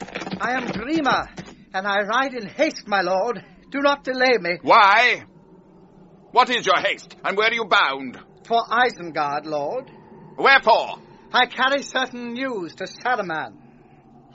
[0.40, 1.28] I am Grima,
[1.72, 3.42] and I ride in haste, my lord.
[3.70, 4.58] Do not delay me.
[4.62, 5.24] Why?
[6.32, 8.18] What is your haste, and where are you bound?
[8.44, 9.90] For Isengard, lord.
[10.36, 10.98] Wherefore?
[11.32, 13.54] I carry certain news to Saruman.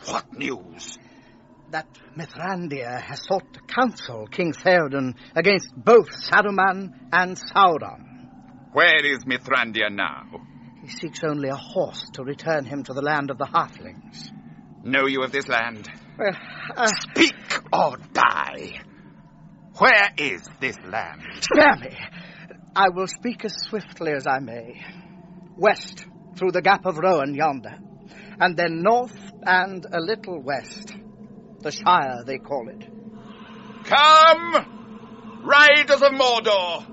[0.05, 0.97] What news?
[1.73, 8.69] That Mithrandir has sought to counsel King Theoden against both Saruman and Sauron.
[8.73, 10.21] Where is Mithrandir now?
[10.83, 14.29] He seeks only a horse to return him to the land of the halflings.
[14.83, 15.89] Know you of this land?
[16.15, 16.37] Well,
[16.77, 16.85] uh...
[16.85, 17.33] Speak
[17.73, 18.79] or die.
[19.79, 21.23] Where is this land?
[21.41, 21.97] Spare me.
[22.75, 24.79] I will speak as swiftly as I may.
[25.57, 26.05] West,
[26.35, 27.79] through the gap of Rohan yonder,
[28.39, 30.93] and then north and a little west.
[31.63, 32.85] The Shire, they call it.
[33.85, 36.85] Come, riders of Mordor.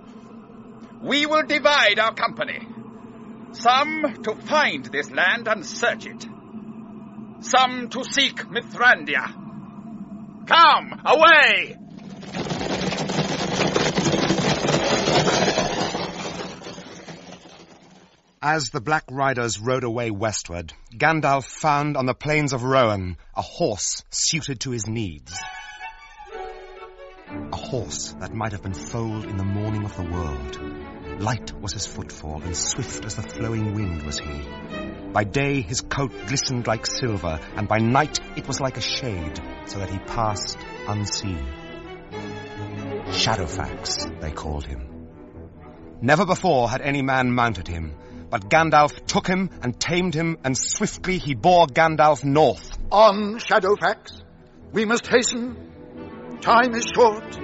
[1.02, 2.60] We will divide our company.
[3.50, 6.24] Some to find this land and search it.
[7.40, 9.26] Some to seek Mithrandir.
[10.46, 11.76] Come, away!
[18.42, 23.42] As the Black Riders rode away westward, Gandalf found on the plains of Rohan a
[23.42, 25.38] horse suited to his needs.
[27.28, 31.20] A horse that might have been foaled in the morning of the world.
[31.20, 34.42] Light was his footfall, and swift as the flowing wind was he.
[35.12, 39.38] By day his coat glistened like silver, and by night it was like a shade,
[39.66, 40.56] so that he passed
[40.88, 41.46] unseen.
[43.10, 44.86] Shadowfax, they called him.
[46.00, 47.94] Never before had any man mounted him,
[48.30, 52.78] but Gandalf took him and tamed him, and swiftly he bore Gandalf north.
[52.92, 54.22] On, Shadowfax.
[54.72, 56.38] We must hasten.
[56.40, 57.34] Time is short.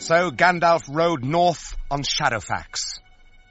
[0.00, 3.00] So Gandalf rode north on Shadowfax,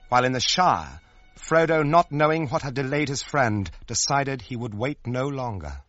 [0.10, 1.02] while in the Shire,
[1.36, 5.82] Frodo, not knowing what had delayed his friend, decided he would wait no longer.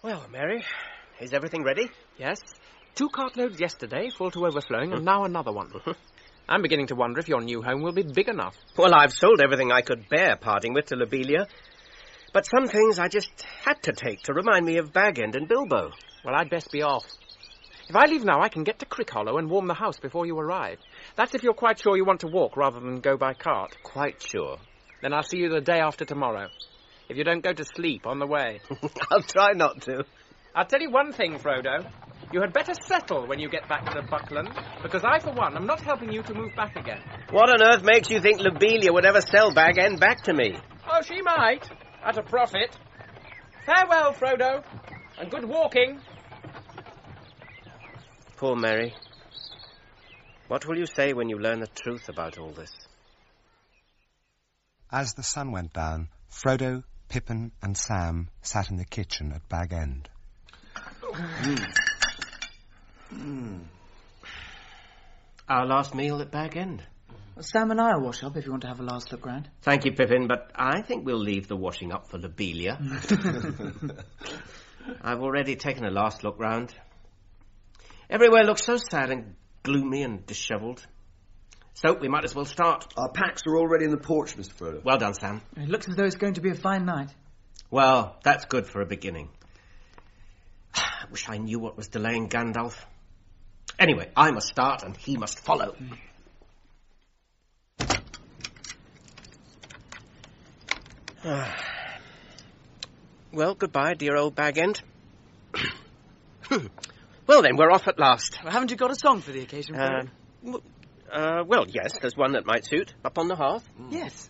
[0.00, 0.64] Well, Merry,
[1.20, 1.90] is everything ready?
[2.18, 2.38] Yes.
[2.94, 5.04] Two cartloads yesterday, full to overflowing, and hmm.
[5.04, 5.72] now another one.
[6.48, 8.54] I'm beginning to wonder if your new home will be big enough.
[8.76, 11.48] Well, I've sold everything I could bear parting with to Lobelia.
[12.32, 13.30] But some things I just
[13.64, 15.90] had to take to remind me of Bag End and Bilbo.
[16.24, 17.06] Well, I'd best be off.
[17.88, 20.38] If I leave now, I can get to Crickhollow and warm the house before you
[20.38, 20.78] arrive.
[21.16, 23.76] That's if you're quite sure you want to walk rather than go by cart.
[23.82, 24.58] Quite sure.
[25.02, 26.48] Then I'll see you the day after tomorrow.
[27.08, 28.60] If you don't go to sleep on the way.
[29.10, 30.04] I'll try not to.
[30.54, 31.90] I'll tell you one thing, Frodo.
[32.32, 34.50] You had better settle when you get back to Buckland,
[34.82, 37.00] because I, for one, am not helping you to move back again.
[37.30, 40.56] What on earth makes you think Lobelia would ever sell Bag End back to me?
[40.88, 41.68] Oh, she might,
[42.04, 42.76] at a profit.
[43.66, 44.64] Farewell, Frodo,
[45.18, 46.00] and good walking.
[48.36, 48.94] Poor Merry.
[50.48, 52.72] What will you say when you learn the truth about all this?
[54.90, 59.72] As the sun went down, Frodo, Pippin, and Sam sat in the kitchen at Bag
[59.72, 60.08] End.
[63.10, 63.58] Hmm.
[65.46, 66.82] Our last meal at Bag End.
[67.36, 69.50] Well, Sam and I'll wash up if you want to have a last look round.
[69.60, 72.78] Thank you, Pippin, but I think we'll leave the washing up for Lobelia.
[75.02, 76.74] I've already taken a last look round.
[78.08, 80.86] Everywhere looks so sad and gloomy and dishevelled.
[81.74, 82.86] So we might as well start.
[82.96, 84.54] Our packs are already in the porch, Mr.
[84.54, 84.82] Frodo.
[84.82, 85.42] Well done, Sam.
[85.58, 87.10] It looks as though it's going to be a fine night.
[87.70, 89.28] Well, that's good for a beginning.
[91.14, 92.74] I wish I knew what was delaying Gandalf.
[93.78, 95.76] Anyway, I must start and he must follow.
[103.32, 104.82] well, goodbye, dear old Bag End.
[107.28, 108.40] well, then, we're off at last.
[108.42, 110.06] Well, haven't you got a song for the occasion, Uh,
[111.12, 112.92] uh, well, yes, there's one that might suit.
[113.04, 113.62] Up on the hearth.
[113.88, 114.28] Yes.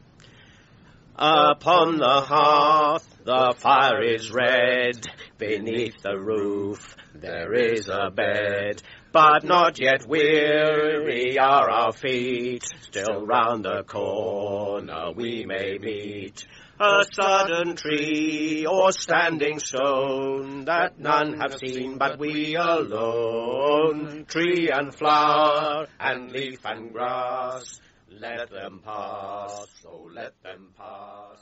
[1.17, 5.07] Upon the hearth the fire is red.
[5.39, 8.83] Beneath the roof there is a bed.
[9.13, 12.65] But not yet weary are our feet.
[12.81, 16.45] Still round the corner we may meet.
[16.81, 24.25] A sudden tree or standing stone that none have seen but we alone.
[24.27, 27.81] Tree and flower and leaf and grass.
[28.21, 31.39] Let them pass, oh let them pass.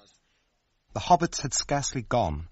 [0.94, 2.48] The hobbits had scarcely gone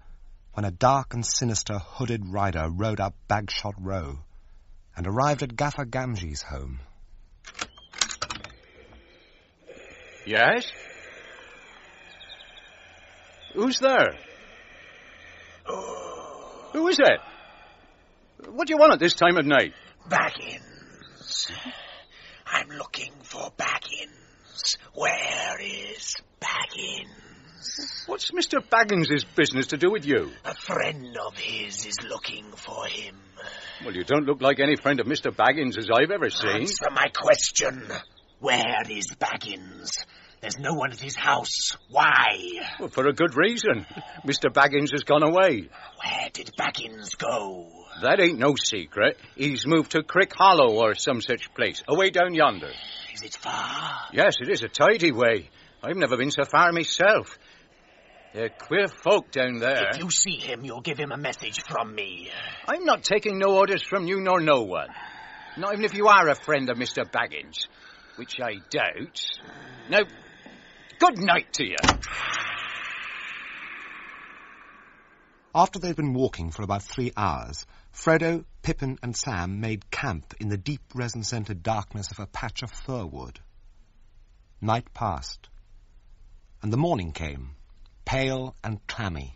[0.53, 4.19] when a dark and sinister hooded rider rode up Bagshot Row
[4.95, 6.81] and arrived at Gaffer Gamgee's home.
[10.25, 10.71] Yes?
[13.53, 14.17] Who's there?
[16.73, 17.19] Who is it?
[18.49, 19.73] What do you want at this time of night?
[20.07, 21.51] Baggins.
[22.61, 24.75] I'm looking for Baggins.
[24.93, 28.07] Where is Baggins?
[28.07, 28.59] What's Mr.
[28.61, 30.29] Baggins's business to do with you?
[30.45, 33.15] A friend of his is looking for him.
[33.83, 35.35] Well, you don't look like any friend of Mr.
[35.35, 36.61] Baggins's I've ever seen.
[36.61, 37.81] Answer my question.
[38.39, 39.89] Where is Baggins?
[40.41, 41.75] There's no one at his house.
[41.89, 42.59] Why?
[42.79, 43.87] Well, for a good reason.
[44.23, 44.53] Mr.
[44.53, 45.67] Baggins has gone away.
[46.03, 47.80] Where did Baggins go?
[48.01, 49.17] That ain't no secret.
[49.35, 52.71] He's moved to Crickhollow or some such place, away down yonder.
[53.13, 54.07] Is it far?
[54.13, 55.49] Yes, it is a tidy way.
[55.83, 57.37] I've never been so far myself.
[58.33, 59.89] They're queer folk down there.
[59.89, 62.29] If you see him, you'll give him a message from me.
[62.65, 64.87] I'm not taking no orders from you nor no one.
[65.57, 67.03] Not even if you are a friend of Mr.
[67.03, 67.67] Baggins,
[68.15, 69.21] which I doubt.
[69.89, 70.03] Now,
[70.97, 71.75] good night to you.
[75.53, 80.47] After they'd been walking for about three hours, Frodo, Pippin, and Sam made camp in
[80.47, 83.37] the deep resin-scented darkness of a patch of fir wood.
[84.61, 85.49] Night passed,
[86.61, 87.55] and the morning came,
[88.05, 89.35] pale and clammy.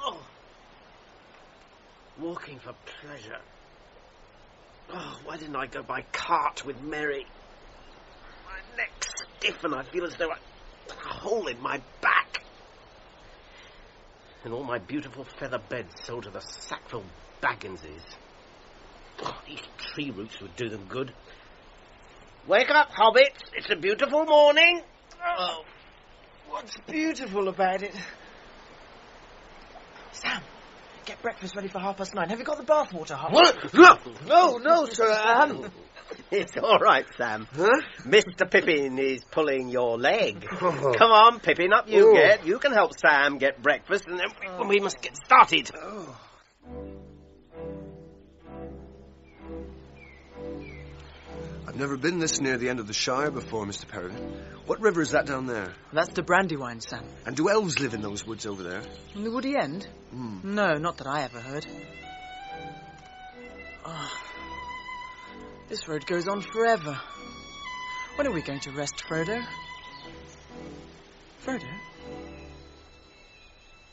[0.00, 0.22] Oh.
[2.20, 3.40] Walking for pleasure.
[4.90, 7.26] Oh, why didn't I go by cart with Merry?
[8.46, 9.08] My neck's
[9.40, 10.36] stiff and I feel as though I
[10.90, 12.43] a hole in my back.
[14.44, 17.04] And all my beautiful feather beds sold to the Sackville
[17.42, 18.02] Bagginses.
[19.22, 21.12] Oh, these tree roots would do them good.
[22.46, 23.40] Wake up, hobbits!
[23.54, 24.82] It's a beautiful morning.
[25.26, 25.64] Oh,
[26.50, 27.94] what's beautiful about it?
[30.12, 30.42] Sam,
[31.06, 32.28] get breakfast ready for half past nine.
[32.28, 33.16] Have you got the bathwater?
[33.72, 33.92] No,
[34.26, 35.72] no, no, sir, I haven't.
[36.36, 37.46] It's all right, Sam.
[37.54, 37.80] Huh?
[38.02, 38.50] Mr.
[38.50, 40.44] Pippin is pulling your leg.
[40.48, 42.14] Come on, Pippin, up you Oh.
[42.14, 42.44] get.
[42.44, 44.26] You can help Sam get breakfast, and then
[44.58, 45.70] we, we must get started.
[51.66, 53.88] I've never been this near the end of the Shire before, Mr.
[53.88, 54.36] Peregrine.
[54.66, 55.72] What river is that down there?
[55.92, 57.04] That's the Brandywine, Sam.
[57.26, 58.82] And do elves live in those woods over there?
[59.14, 59.86] In the Woody End?
[60.10, 60.54] Hmm.
[60.54, 61.66] No, not that I ever heard.
[63.86, 64.22] Ah,
[65.68, 66.98] this road goes on forever.
[68.16, 69.44] When are we going to rest, Frodo?
[71.44, 71.68] Frodo?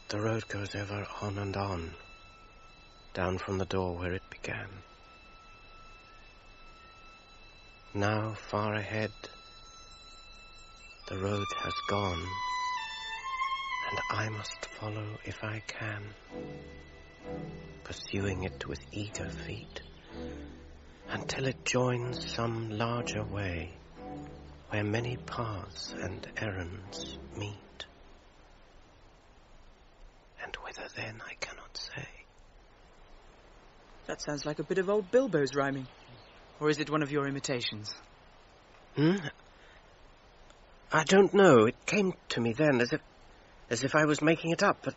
[0.09, 1.91] The road goes ever on and on,
[3.13, 4.67] down from the door where it began.
[7.93, 9.11] Now, far ahead,
[11.09, 12.25] the road has gone,
[13.89, 16.03] and I must follow if I can,
[17.83, 19.81] pursuing it with eager feet,
[21.11, 23.69] until it joins some larger way,
[24.69, 27.85] where many paths and errands meet.
[30.43, 32.07] And whither then I cannot say.
[34.07, 35.87] That sounds like a bit of old Bilbo's rhyming.
[36.59, 37.93] Or is it one of your imitations?
[38.95, 39.17] Hmm?
[40.91, 41.65] I don't know.
[41.65, 43.01] It came to me then as if
[43.69, 44.93] as if I was making it up, but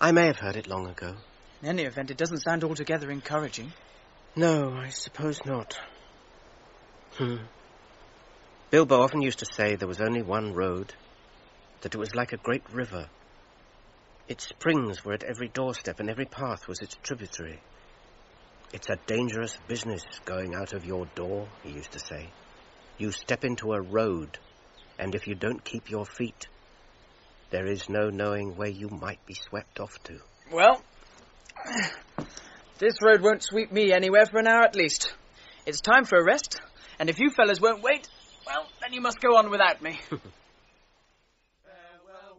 [0.00, 1.14] I may have heard it long ago.
[1.62, 3.72] In any event, it doesn't sound altogether encouraging.
[4.36, 5.76] No, I suppose not.
[7.14, 7.36] Hmm.
[8.70, 10.94] Bilbo often used to say there was only one road,
[11.80, 13.08] that it was like a great river.
[14.28, 17.58] Its springs were at every doorstep, and every path was its tributary.
[18.72, 22.28] It's a dangerous business going out of your door, he used to say.
[22.98, 24.38] You step into a road,
[24.96, 26.46] and if you don't keep your feet,
[27.50, 30.20] there is no knowing where you might be swept off to.
[30.52, 30.80] Well,
[32.80, 35.12] this road won't sweep me anywhere for an hour at least.
[35.66, 36.60] It's time for a rest,
[36.98, 38.08] and if you fellas won't wait,
[38.46, 40.00] well, then you must go on without me.
[40.08, 40.20] Farewell,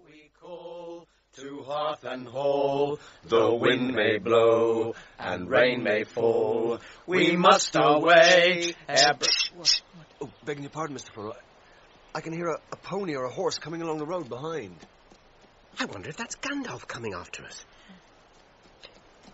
[0.07, 6.79] we call to hearth and hall, the wind may blow and rain may fall.
[7.05, 8.73] We must away.
[8.89, 9.11] ere
[10.21, 11.11] Oh, begging your pardon, Mr.
[11.13, 11.35] Frodo.
[12.13, 14.75] I can hear a, a pony or a horse coming along the road behind.
[15.79, 17.63] I wonder if that's Gandalf coming after us.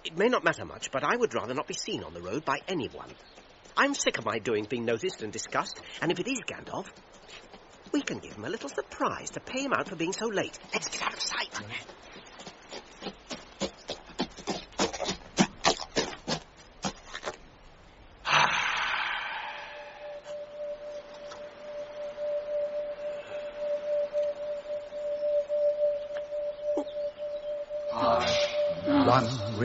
[0.08, 2.45] It may not matter much, but I would rather not be seen on the road
[2.45, 3.14] by anyone.
[3.76, 6.88] I'm sick of my doings being noticed and discussed, and if it is Gandalf,
[7.91, 10.58] we can give him a little surprise to pay him out for being so late.
[10.74, 11.53] Let's get out of sight.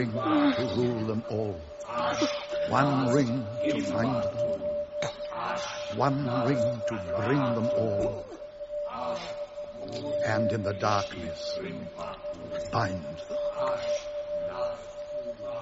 [0.03, 1.59] Ring to rule them all.
[2.69, 4.37] One ring to find them.
[4.37, 5.59] all.
[5.95, 8.25] One ring to bring them all.
[10.25, 11.59] And in the darkness,
[12.71, 13.17] bind them.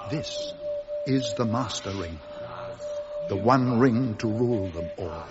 [0.10, 0.54] This
[1.06, 2.20] is the Master Ring.
[3.30, 5.24] The one ring to rule them all.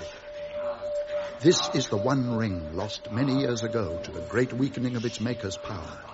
[1.41, 5.21] This is the one ring lost many years ago to the great weakening of its
[5.21, 6.10] maker's power.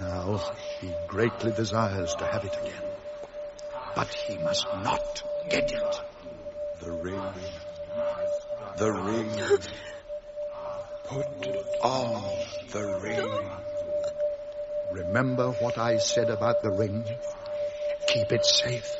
[0.00, 0.40] Now
[0.80, 2.82] he greatly desires to have it again.
[3.94, 6.00] But he must not get it.
[6.80, 7.22] The ring.
[8.76, 9.30] The ring.
[11.04, 11.26] Put
[11.82, 12.22] on
[12.70, 13.50] the ring.
[14.92, 17.04] Remember what I said about the ring?
[18.08, 18.90] Keep it safe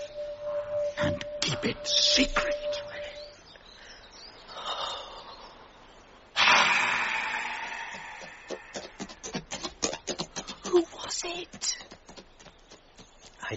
[0.98, 2.59] and keep it secret.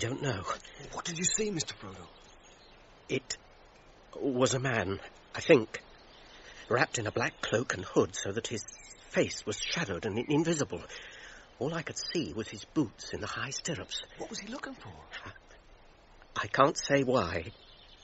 [0.04, 0.44] Don't know.
[0.92, 1.72] What did you see, Mr.
[1.72, 2.06] Frodo?
[3.08, 3.38] It
[4.20, 5.00] was a man,
[5.34, 5.82] I think,
[6.68, 8.66] wrapped in a black cloak and hood so that his
[9.12, 10.82] face was shadowed and invisible.
[11.58, 14.04] All I could see was his boots in the high stirrups.
[14.18, 14.92] What was he looking for?
[16.36, 17.54] I can't say why,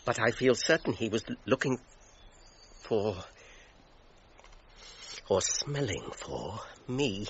[0.06, 1.80] but I feel certain he was looking
[2.84, 3.18] for.
[5.28, 7.28] or smelling for me.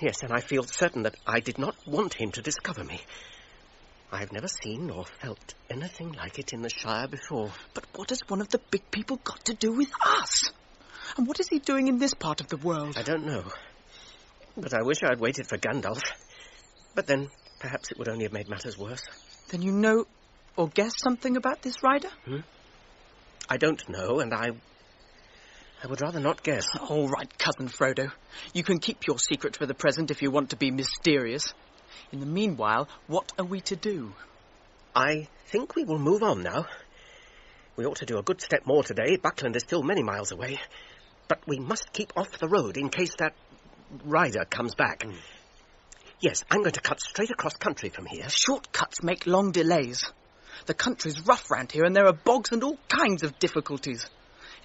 [0.00, 3.00] Yes, and I feel certain that I did not want him to discover me.
[4.12, 7.50] I have never seen or felt anything like it in the Shire before.
[7.74, 10.50] But what has one of the big people got to do with us?
[11.16, 12.96] And what is he doing in this part of the world?
[12.96, 13.44] I don't know.
[14.56, 16.02] But I wish I had waited for Gandalf.
[16.94, 19.02] But then, perhaps it would only have made matters worse.
[19.48, 20.06] Then you know
[20.56, 22.08] or guess something about this rider?
[22.24, 22.40] Hmm?
[23.48, 24.50] I don't know, and I.
[25.82, 26.66] I would rather not guess.
[26.88, 28.10] All right, cousin Frodo.
[28.54, 31.52] You can keep your secret for the present if you want to be mysterious.
[32.12, 34.14] In the meanwhile, what are we to do?
[34.94, 36.66] I think we will move on now.
[37.76, 39.16] We ought to do a good step more today.
[39.16, 40.58] Buckland is still many miles away.
[41.28, 43.34] But we must keep off the road in case that
[44.04, 45.02] rider comes back.
[45.02, 45.12] Hmm.
[46.20, 48.28] Yes, I'm going to cut straight across country from here.
[48.28, 50.10] Shortcuts make long delays.
[50.64, 54.08] The country's rough round here, and there are bogs and all kinds of difficulties.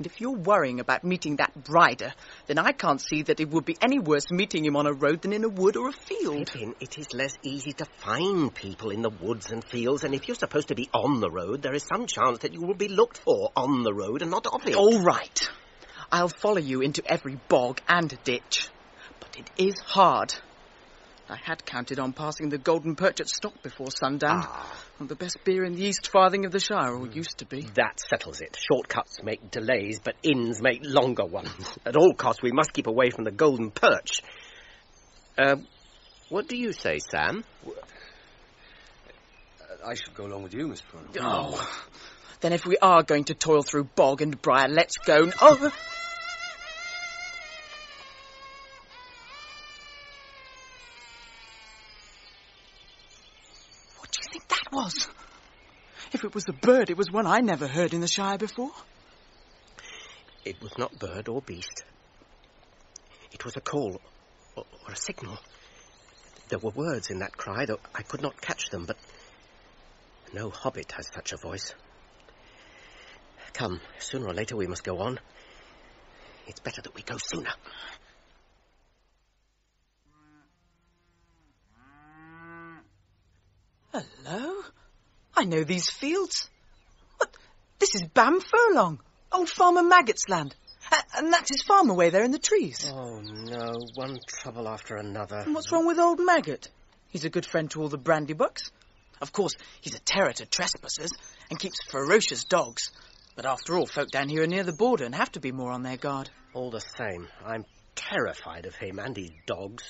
[0.02, 2.12] And if you're worrying about meeting that rider,
[2.48, 5.22] then I can't see that it would be any worse meeting him on a road
[5.22, 6.48] than in a wood or a field.
[6.52, 10.28] Pippin, it is less easy to find people in the woods and fields, and if
[10.28, 12.88] you're supposed to be on the road, there is some chance that you will be
[12.88, 14.74] looked for on the road and not off it.
[14.74, 15.52] All right.
[16.12, 18.70] I'll follow you into every bog and ditch.
[19.20, 20.34] But it is hard.
[21.30, 24.46] I had counted on passing the Golden Perch at Stock before sundown.
[24.48, 24.84] Ah.
[25.02, 27.62] Well, the best beer in the East Farthing of the Shire, or used to be.
[27.74, 28.56] That settles it.
[28.72, 31.76] Shortcuts make delays, but inns make longer ones.
[31.88, 34.22] At all costs, we must keep away from the Golden Perch.
[35.40, 35.56] Uh,
[36.30, 37.44] what do you say, Sam?
[39.84, 41.18] I should go along with you, Miss Frodo.
[41.20, 41.84] Oh.
[42.42, 45.32] Then if we are going to toil through bog and briar, let's go.
[45.42, 45.74] Oh!
[54.82, 55.08] Was?
[56.12, 58.72] If it was a bird, it was one I never heard in the Shire before.
[60.44, 61.84] It was not bird or beast.
[63.32, 64.02] It was a call
[64.56, 65.38] or, or a signal.
[66.50, 68.98] There were words in that cry, though I could not catch them, but
[70.34, 71.74] no hobbit has such a voice.
[73.54, 75.20] Come, sooner or later we must go on.
[76.48, 77.52] It's better that we go sooner.
[83.94, 84.51] Hello?
[85.36, 86.50] I know these fields.
[87.18, 87.36] What?
[87.80, 89.00] This is Bamfurlong,
[89.32, 90.56] old Farmer Maggot's land.
[90.92, 92.90] A- and that's his farm away there in the trees.
[92.94, 93.74] Oh, no.
[93.96, 95.38] One trouble after another.
[95.38, 96.70] And what's wrong with old Maggot?
[97.10, 98.72] He's a good friend to all the Brandybucks.
[99.22, 101.12] Of course, he's a terror to trespassers
[101.50, 102.90] and keeps ferocious dogs.
[103.36, 105.72] But after all, folk down here are near the border and have to be more
[105.72, 106.30] on their guard.
[106.54, 107.66] All the same, I'm
[107.96, 109.84] terrified of him and his dogs.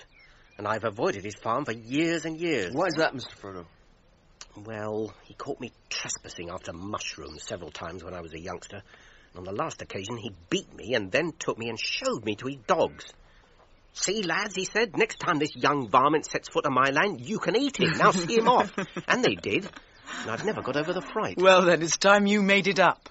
[0.58, 2.72] And I've avoided his farm for years and years.
[2.74, 3.36] Why is that, Mr.
[3.40, 3.66] Frodo?
[4.58, 8.82] Well, he caught me trespassing after mushrooms several times when I was a youngster.
[9.34, 12.36] And on the last occasion, he beat me and then took me and showed me
[12.36, 13.06] to his dogs.
[13.94, 17.40] See, lads, he said, next time this young varmint sets foot on my land, you
[17.40, 17.92] can eat him.
[17.98, 18.72] Now see him off.
[19.08, 19.70] And they did.
[20.22, 21.38] And I've never got over the fright.
[21.38, 23.10] Well, then, it's time you made it up.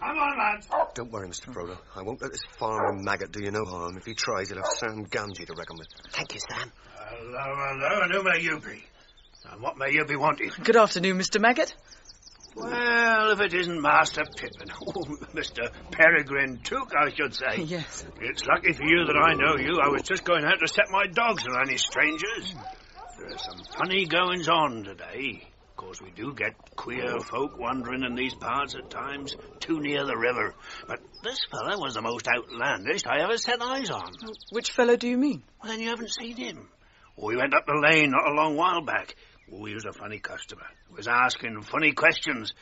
[0.00, 0.66] Come on, lads.
[1.00, 1.50] Don't worry, Mr.
[1.50, 1.78] Frodo.
[1.96, 3.96] I won't let this Farmer Maggot do you no harm.
[3.96, 5.88] If he tries, he'll have Sam Gamgee to reckon with.
[6.10, 6.70] Thank you, Sam.
[6.94, 8.84] Hello, hello, and who may you be?
[9.50, 10.50] And what may you be wanting?
[10.62, 11.40] Good afternoon, Mr.
[11.40, 11.74] Maggot.
[12.54, 14.68] Well, if it isn't Master Pippin.
[14.94, 15.70] Oh, Mr.
[15.90, 17.62] Peregrine Took, I should say.
[17.64, 18.04] Yes.
[18.20, 19.80] It's lucky for you that I know you.
[19.82, 22.54] I was just going out to set my dogs on any strangers.
[23.18, 25.44] There are some funny goings on today.
[25.80, 30.14] Course, we do get queer folk wandering in these parts at times, too near the
[30.14, 30.54] river.
[30.86, 34.12] But this fella was the most outlandish I ever set eyes on.
[34.50, 35.42] Which fellow do you mean?
[35.58, 36.68] Well, then you haven't seen him.
[37.16, 39.16] We went up the lane not a long while back.
[39.48, 40.66] He was a funny customer.
[40.90, 42.52] He was asking funny questions.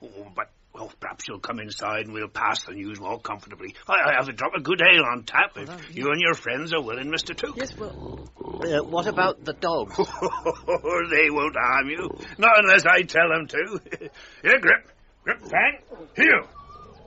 [0.00, 3.74] Oh, but, well, perhaps you'll come inside and we'll pass the news more comfortably.
[3.86, 6.72] I, I have a drop of good ale on tap if you and your friends
[6.72, 7.36] are willing, Mr.
[7.36, 7.56] Took.
[7.56, 8.28] Yes, well...
[8.36, 9.96] Uh, what about the dogs?
[9.96, 12.10] they won't harm you.
[12.38, 13.80] Not unless I tell them to.
[14.42, 14.88] Here, Grip.
[15.24, 15.78] Grip, Fang.
[16.16, 16.42] Here.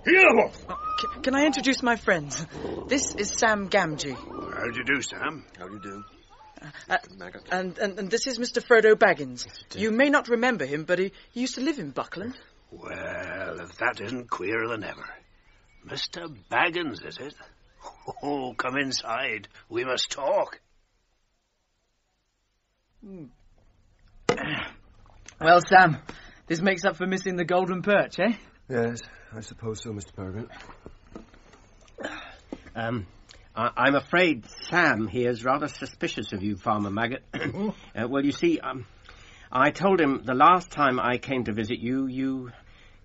[0.05, 0.55] Here, Wolf.
[0.57, 2.45] C- can I introduce my friends?
[2.87, 4.15] This is Sam Gamgee.
[4.15, 5.43] How do you do, Sam?
[5.57, 6.03] How do you do?
[6.89, 6.97] Uh,
[7.51, 8.63] and, and, and this is Mr.
[8.63, 9.47] Frodo Baggins.
[9.75, 12.35] You may not remember him, but he, he used to live in Buckland.
[12.77, 15.05] Well, if that isn't queerer than ever.
[15.87, 16.35] Mr.
[16.51, 17.35] Baggins, is it?
[18.23, 19.47] Oh, come inside.
[19.69, 20.59] We must talk.
[25.39, 25.97] Well, Sam,
[26.47, 28.33] this makes up for missing the Golden Perch, eh?
[28.69, 29.01] Yes,
[29.35, 30.15] I suppose so, Mr.
[30.15, 30.49] Peregrine.
[32.77, 33.05] Um,
[33.55, 37.23] I- I'm afraid Sam here is rather suspicious of you, Farmer Maggot.
[37.33, 38.85] uh, well, you see, um,
[39.49, 42.51] I told him the last time I came to visit you, you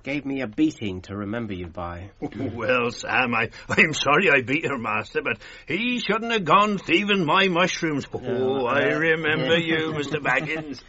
[0.02, 2.10] gave me a beating to remember you by.
[2.20, 7.24] well, Sam, I, I'm sorry I beat your master, but he shouldn't have gone thieving
[7.24, 8.06] my mushrooms.
[8.12, 9.78] Oh, I uh, remember yeah.
[9.78, 10.22] you, Mr.
[10.22, 10.80] Baggins.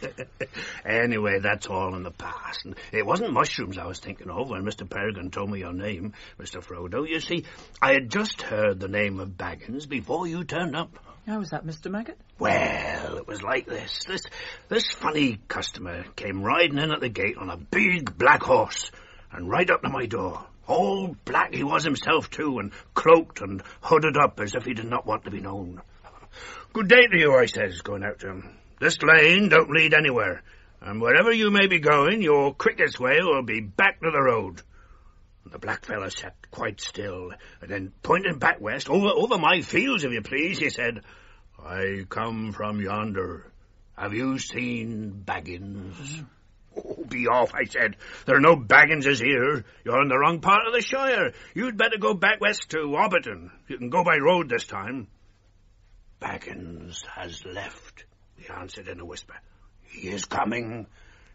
[0.84, 2.64] anyway, that's all in the past.
[2.64, 4.88] And it wasn't mushrooms I was thinking of when Mr.
[4.88, 6.64] Peregrine told me your name, Mr.
[6.64, 7.06] Frodo.
[7.08, 7.44] You see,
[7.80, 10.98] I had just heard the name of Baggins before you turned up.
[11.26, 11.88] How was that, Mr.
[11.88, 12.18] Maggot?
[12.40, 14.00] Well, it was like this.
[14.08, 14.22] This
[14.68, 18.90] this funny customer came riding in at the gate on a big black horse
[19.32, 20.44] and right up to my door.
[20.66, 24.86] All black he was himself too, and cloaked and hooded up as if he did
[24.86, 25.80] not want to be known.
[26.72, 28.58] Good day to you, I says, going out to him.
[28.80, 30.42] This lane don't lead anywhere,
[30.80, 34.62] and wherever you may be going, your quickest way will be back to the road.
[35.44, 40.04] The black fellow sat quite still, and then pointing back west, over, over my fields,
[40.04, 41.02] if you please, he said,
[41.62, 43.52] I come from yonder.
[43.96, 46.24] Have you seen Baggins?
[46.76, 47.96] Oh, be off, I said.
[48.26, 49.64] There are no Bagginses here.
[49.84, 51.32] You're in the wrong part of the Shire.
[51.54, 53.50] You'd better go back west to Hobbiton.
[53.68, 55.08] You can go by road this time.
[56.20, 58.04] Baggins has left,
[58.36, 59.34] he answered in a whisper.
[59.82, 60.86] He is coming.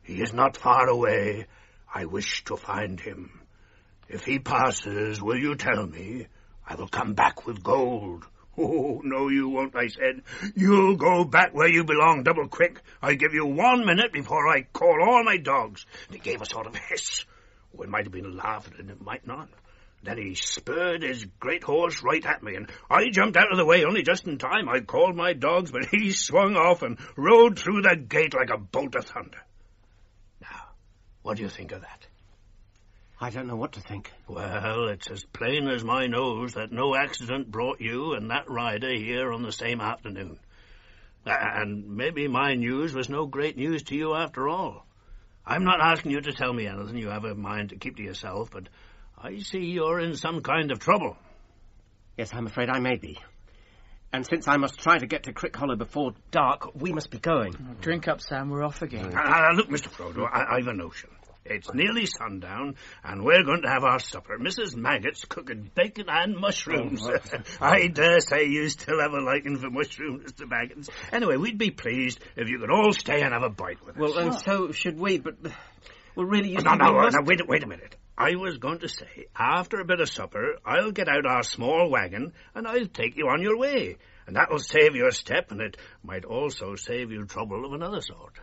[0.03, 1.47] He is not far away.
[1.93, 3.41] I wish to find him.
[4.07, 6.27] If he passes, will you tell me?
[6.65, 8.25] I will come back with gold.
[8.57, 10.23] Oh, no, you won't, I said.
[10.55, 12.81] You'll go back where you belong, double quick.
[13.01, 15.85] I give you one minute before I call all my dogs.
[16.09, 17.25] He gave a sort of hiss.
[17.77, 19.49] Oh, it might have been laughing, and it might not.
[20.03, 23.65] Then he spurred his great horse right at me, and I jumped out of the
[23.65, 24.69] way only just in time.
[24.69, 28.57] I called my dogs, but he swung off and rode through the gate like a
[28.57, 29.41] bolt of thunder.
[30.41, 30.69] Now,
[31.21, 32.07] what do you think of that?
[33.19, 34.11] I don't know what to think.
[34.27, 38.93] Well, it's as plain as my nose that no accident brought you and that rider
[38.93, 40.39] here on the same afternoon.
[41.25, 44.85] And maybe my news was no great news to you after all.
[45.45, 48.03] I'm not asking you to tell me anything you have a mind to keep to
[48.03, 48.69] yourself, but
[49.17, 51.17] I see you're in some kind of trouble.
[52.17, 53.17] Yes, I'm afraid I may be.
[54.13, 57.53] And since I must try to get to Crickhollow before dark, we must be going.
[57.81, 58.49] Drink up, Sam.
[58.49, 59.09] We're off again.
[59.09, 59.89] Now, now, look, Mr.
[59.89, 61.09] Frodo, I, I've a notion.
[61.49, 64.37] It's nearly sundown, and we're going to have our supper.
[64.37, 64.75] Mrs.
[64.75, 67.01] Maggot's cooking bacon and mushrooms.
[67.07, 67.17] Oh,
[67.61, 70.47] I dare say you still have a liking for mushrooms, Mr.
[70.47, 70.89] Baggins.
[71.11, 74.01] Anyway, we'd be pleased if you could all stay and have a bite with us.
[74.01, 75.35] Well, and so should we, but...
[76.15, 77.95] Well, really, you No, no, we no, wait, wait a minute.
[78.17, 81.91] I was going to say, after a bit of supper, I'll get out our small
[81.91, 83.97] wagon and I'll take you on your way.
[84.25, 88.01] And that'll save you a step, and it might also save you trouble of another
[88.01, 88.33] sort.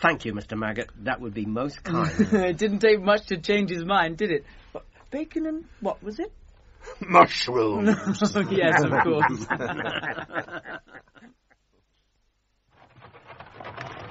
[0.00, 0.56] Thank you, Mr.
[0.56, 0.90] Maggot.
[1.04, 2.10] That would be most kind.
[2.32, 4.44] it didn't take much to change his mind, did it?
[4.72, 6.32] What, bacon and what was it?
[7.00, 7.88] Mushrooms.
[8.50, 9.46] yes, of course.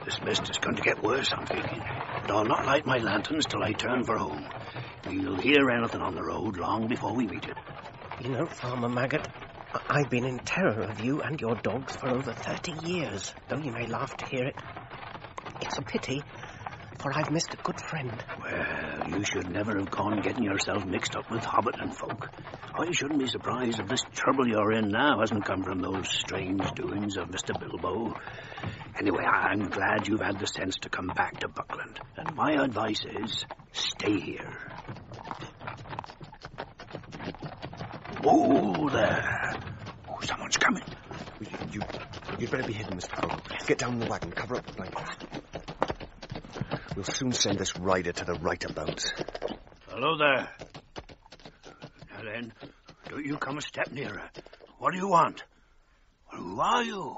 [0.05, 1.79] This mist is going to get worse, I'm thinking.
[1.79, 4.47] But I'll not light my lanterns till I turn for home.
[5.07, 7.57] We'll hear anything on the road long before we meet it.
[8.21, 9.27] You know, Farmer Maggot,
[9.87, 13.71] I've been in terror of you and your dogs for over 30 years, though you
[13.71, 14.55] may laugh to hear it.
[15.61, 16.23] It's a pity,
[16.99, 18.11] for I've missed a good friend.
[18.41, 22.29] Well, you should never have gone getting yourself mixed up with Hobbiton folk.
[22.77, 26.09] Oh, I shouldn't be surprised if this trouble you're in now hasn't come from those
[26.09, 27.57] strange doings of Mr.
[27.59, 28.15] Bilbo.
[28.99, 31.99] Anyway, I- I'm glad you've had the sense to come back to Buckland.
[32.17, 34.57] And my advice is, stay here.
[38.25, 39.53] Oh, there.
[40.09, 40.83] Oh, someone's coming.
[41.71, 41.81] You,
[42.37, 43.09] you'd better be hidden, Mr.
[43.11, 43.65] Frodo.
[43.67, 45.38] Get down in the wagon, cover up the blankets.
[46.95, 49.13] We'll soon send this rider to the right abouts.
[49.87, 50.49] Hello there.
[52.11, 52.53] Now then,
[53.09, 54.29] don't you come a step nearer.
[54.79, 55.43] What do you want?
[56.33, 57.17] Who are you?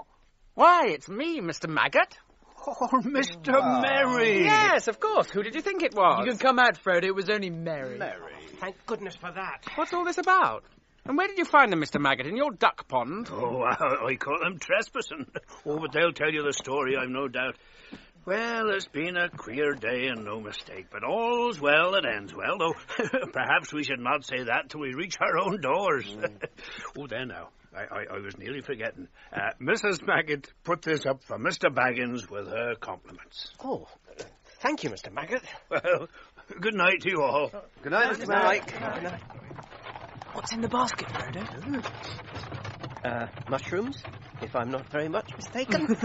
[0.53, 1.69] Why, it's me, Mr.
[1.69, 2.17] Maggot.
[2.63, 3.81] Oh, Mr.
[3.81, 4.43] Merry.
[4.43, 5.31] Yes, of course.
[5.31, 6.23] Who did you think it was?
[6.23, 7.05] You can come out, Frodo.
[7.05, 7.97] It was only Merry.
[7.97, 8.35] Merry.
[8.59, 9.63] Thank goodness for that.
[9.73, 10.63] What's all this about?
[11.05, 11.99] And where did you find them, Mr.
[11.99, 12.27] Maggot?
[12.27, 13.29] In your duck pond?
[13.31, 15.25] Oh, I, I call them trespassing.
[15.65, 17.55] Oh, but they'll tell you the story, I've no doubt.
[18.23, 22.57] Well, it's been a queer day and no mistake, but all's well that ends well,
[22.59, 22.75] though
[23.33, 26.05] perhaps we should not say that till we reach our own doors.
[26.97, 27.49] oh, there now.
[27.75, 29.07] I, I, I was nearly forgetting.
[29.33, 30.05] Uh, Mrs.
[30.05, 31.73] Maggot put this up for Mr.
[31.73, 33.53] Baggins with her compliments.
[33.63, 33.87] Oh,
[34.59, 35.11] thank you, Mr.
[35.11, 35.41] Maggot.
[35.69, 36.07] Well,
[36.59, 37.49] good night to you all.
[37.81, 38.27] Good night, Mr.
[38.27, 38.67] Maggot.
[38.67, 39.21] Good night.
[40.33, 41.83] What's in the basket, Frodo?
[43.03, 44.03] Uh, mushrooms,
[44.43, 45.87] if I'm not very much mistaken.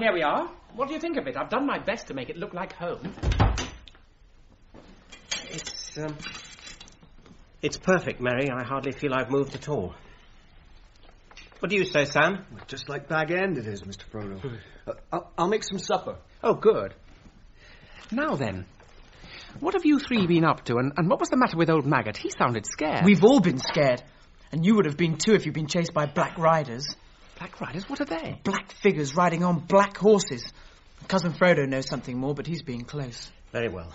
[0.00, 0.50] here we are.
[0.74, 1.36] What do you think of it?
[1.36, 3.12] I've done my best to make it look like home.
[5.50, 6.16] It's, um,
[7.60, 8.48] it's perfect, Merry.
[8.50, 9.94] I hardly feel I've moved at all.
[11.58, 12.46] What do you say, Sam?
[12.68, 14.04] Just like Bag End it is, Mr.
[14.10, 14.58] Frodo.
[14.86, 16.16] Uh, I'll, I'll make some supper.
[16.42, 16.94] Oh, good.
[18.10, 18.64] Now then,
[19.58, 21.84] what have you three been up to, and, and what was the matter with old
[21.84, 22.16] Maggot?
[22.16, 23.04] He sounded scared.
[23.04, 24.02] We've all been scared.
[24.52, 26.86] And you would have been too if you'd been chased by black riders.
[27.40, 27.88] Black riders?
[27.88, 28.38] What are they?
[28.44, 30.44] Black figures riding on black horses.
[31.08, 33.32] Cousin Frodo knows something more, but he's being close.
[33.50, 33.90] Very well.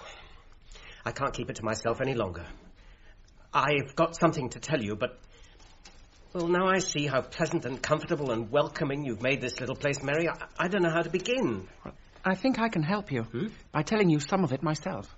[1.06, 2.44] I can't keep it to myself any longer.
[3.54, 5.20] I've got something to tell you, but.
[6.34, 10.02] Well, now I see how pleasant and comfortable and welcoming you've made this little place,
[10.02, 10.28] Merry.
[10.28, 11.68] I, I don't know how to begin.
[12.26, 13.48] I think I can help you hmm?
[13.72, 15.16] by telling you some of it myself.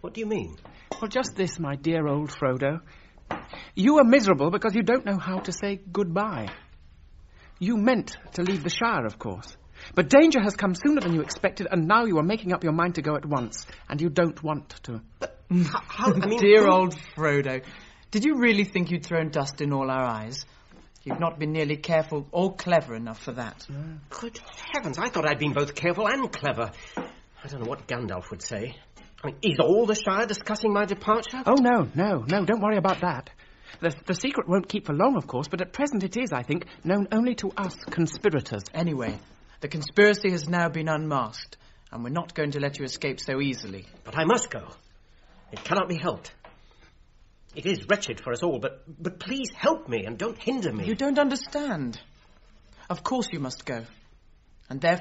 [0.00, 0.56] What do you mean?
[1.00, 2.80] Well, just this, my dear old Frodo.
[3.76, 6.48] You are miserable because you don't know how to say goodbye.
[7.62, 9.54] You meant to leave the Shire, of course.
[9.94, 12.72] But danger has come sooner than you expected, and now you are making up your
[12.72, 15.02] mind to go at once, and you don't want to.
[15.50, 17.62] How, I Dear old Frodo.
[18.10, 20.46] Did you really think you'd thrown dust in all our eyes?
[21.04, 23.66] You've not been nearly careful or clever enough for that.
[24.08, 24.40] Good
[24.72, 26.72] heavens, I thought I'd been both careful and clever.
[26.96, 28.76] I don't know what Gandalf would say.
[29.22, 31.42] I mean, is all the Shire discussing my departure?
[31.44, 33.28] Oh, no, no, no, don't worry about that.
[33.80, 36.42] The, the secret won't keep for long, of course, but at present it is, I
[36.42, 38.64] think, known only to us conspirators.
[38.74, 39.18] Anyway,
[39.60, 41.56] the conspiracy has now been unmasked,
[41.92, 43.86] and we're not going to let you escape so easily.
[44.04, 44.68] But I must go.
[45.52, 46.32] It cannot be helped.
[47.54, 50.86] It is wretched for us all, but, but please help me and don't hinder me.
[50.86, 52.00] You don't understand.
[52.88, 53.84] Of course you must go.
[54.68, 54.98] And therefore